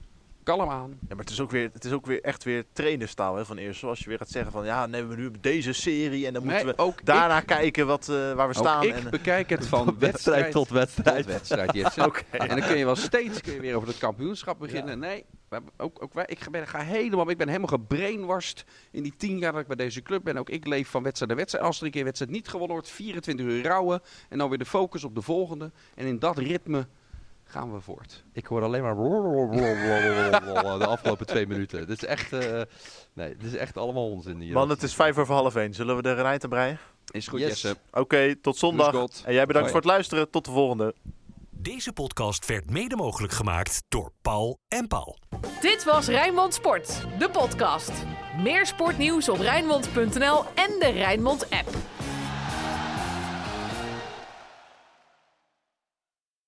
Kalm 0.46 0.70
aan. 0.70 0.90
Ja, 0.90 1.08
maar 1.08 1.24
het 1.24 1.30
is 1.30 1.40
ook 1.40 1.50
weer, 1.50 1.70
het 1.72 1.84
is 1.84 1.92
ook 1.92 2.06
weer 2.06 2.22
echt 2.22 2.44
weer 2.44 2.64
trainerstaal 2.72 3.36
hè, 3.36 3.44
van 3.44 3.56
eerst. 3.56 3.80
Zoals 3.80 3.98
je 3.98 4.08
weer 4.08 4.18
gaat 4.18 4.30
zeggen 4.30 4.52
van 4.52 4.64
ja, 4.64 4.86
nemen 4.86 5.10
we 5.10 5.16
nu 5.16 5.30
deze 5.40 5.72
serie 5.72 6.26
en 6.26 6.32
dan 6.32 6.42
moeten 6.42 6.64
Nee, 6.64 6.74
we 6.74 6.82
ook 6.82 7.04
daarna 7.04 7.38
ik, 7.38 7.46
kijken 7.46 7.86
wat, 7.86 8.08
eh, 8.08 8.14
waar 8.14 8.34
we 8.34 8.42
ook 8.42 8.52
staan. 8.54 8.82
ik 8.82 8.94
en, 8.94 9.10
bekijk 9.10 9.50
het 9.50 9.66
van 9.74 9.96
Wedstrijd 9.98 10.52
tot 10.52 10.68
wedstrijd. 10.68 11.16
tot 11.16 11.32
wedstrijd. 11.34 11.94
En 12.30 12.48
dan 12.48 12.60
kun 12.60 12.78
je 12.78 12.84
wel 12.84 12.96
steeds 12.96 13.40
kun 13.40 13.52
je 13.52 13.60
weer 13.60 13.74
over 13.76 13.88
het 13.88 13.98
kampioenschap 13.98 14.58
beginnen. 14.58 14.98
Nee, 14.98 15.24
ook, 15.76 16.02
ook 16.02 16.14
wij, 16.14 16.24
ik 16.26 16.50
ben, 16.50 16.66
ga 16.66 16.78
helemaal, 16.78 17.30
ik 17.30 17.38
ben 17.38 17.48
helemaal 17.48 17.68
gebrainwashed 17.68 18.64
in 18.90 19.02
die 19.02 19.14
tien 19.16 19.38
jaar 19.38 19.52
dat 19.52 19.60
ik 19.60 19.66
bij 19.66 19.76
deze 19.76 20.02
club 20.02 20.24
ben. 20.24 20.36
Ook 20.36 20.50
ik 20.50 20.66
leef 20.66 20.88
van 20.88 21.02
wedstrijd 21.02 21.30
naar 21.30 21.40
wedstrijd. 21.40 21.66
Als 21.66 21.78
er 21.78 21.84
een 21.84 21.90
keer 21.90 22.00
een 22.00 22.06
wedstrijd 22.06 22.32
niet 22.32 22.48
gewonnen 22.48 22.76
wordt, 22.76 22.90
24 22.90 23.46
uur 23.46 23.62
rouwen. 23.62 24.02
En 24.28 24.38
dan 24.38 24.48
weer 24.48 24.58
de 24.58 24.66
focus 24.66 25.04
op 25.04 25.14
de 25.14 25.22
volgende. 25.22 25.70
En 25.94 26.06
in 26.06 26.18
dat 26.18 26.38
ritme 26.38 26.86
gaan 27.46 27.72
we 27.72 27.80
voort. 27.80 28.24
Ik 28.32 28.46
hoor 28.46 28.62
alleen 28.62 28.82
maar 28.82 28.94
de 30.78 30.86
afgelopen 30.86 31.26
twee 31.26 31.46
minuten. 31.46 31.86
Dit 31.86 32.02
is 32.02 32.08
echt, 32.08 32.32
eh, 32.32 32.60
nee, 33.12 33.36
dit 33.36 33.52
is 33.52 33.56
echt 33.56 33.76
allemaal 33.76 34.10
onzin 34.10 34.40
hier. 34.40 34.52
Man, 34.52 34.68
het 34.68 34.82
is 34.82 34.94
vijf 34.94 35.18
over 35.18 35.34
half 35.34 35.54
één. 35.54 35.74
Zullen 35.74 35.96
we 35.96 36.08
er 36.08 36.18
een 36.18 36.24
eind 36.26 36.44
aan 36.44 36.50
breien? 36.50 36.78
Is 37.10 37.28
goed, 37.28 37.40
Yes. 37.40 37.48
Jesse. 37.48 37.76
Oké, 37.92 38.36
tot 38.36 38.56
zondag. 38.56 38.92
En 39.24 39.32
jij 39.32 39.46
bedankt 39.46 39.52
Hoi. 39.54 39.64
voor 39.68 39.74
het 39.76 39.84
luisteren. 39.84 40.30
Tot 40.30 40.44
de 40.44 40.50
volgende. 40.50 40.94
Deze 41.50 41.92
podcast 41.92 42.46
werd 42.46 42.70
mede 42.70 42.96
mogelijk 42.96 43.32
gemaakt 43.32 43.82
door 43.88 44.12
Paul 44.22 44.58
en 44.68 44.88
Paul. 44.88 45.18
Dit 45.60 45.84
was 45.84 46.06
Rijnmond 46.06 46.54
Sport, 46.54 47.04
de 47.18 47.30
podcast. 47.30 47.92
Meer 48.42 48.66
sportnieuws 48.66 49.28
op 49.28 49.38
Rijnmond.nl 49.38 50.44
en 50.54 50.76
de 50.78 50.90
Rijnmond 50.94 51.50
app. 51.50 51.68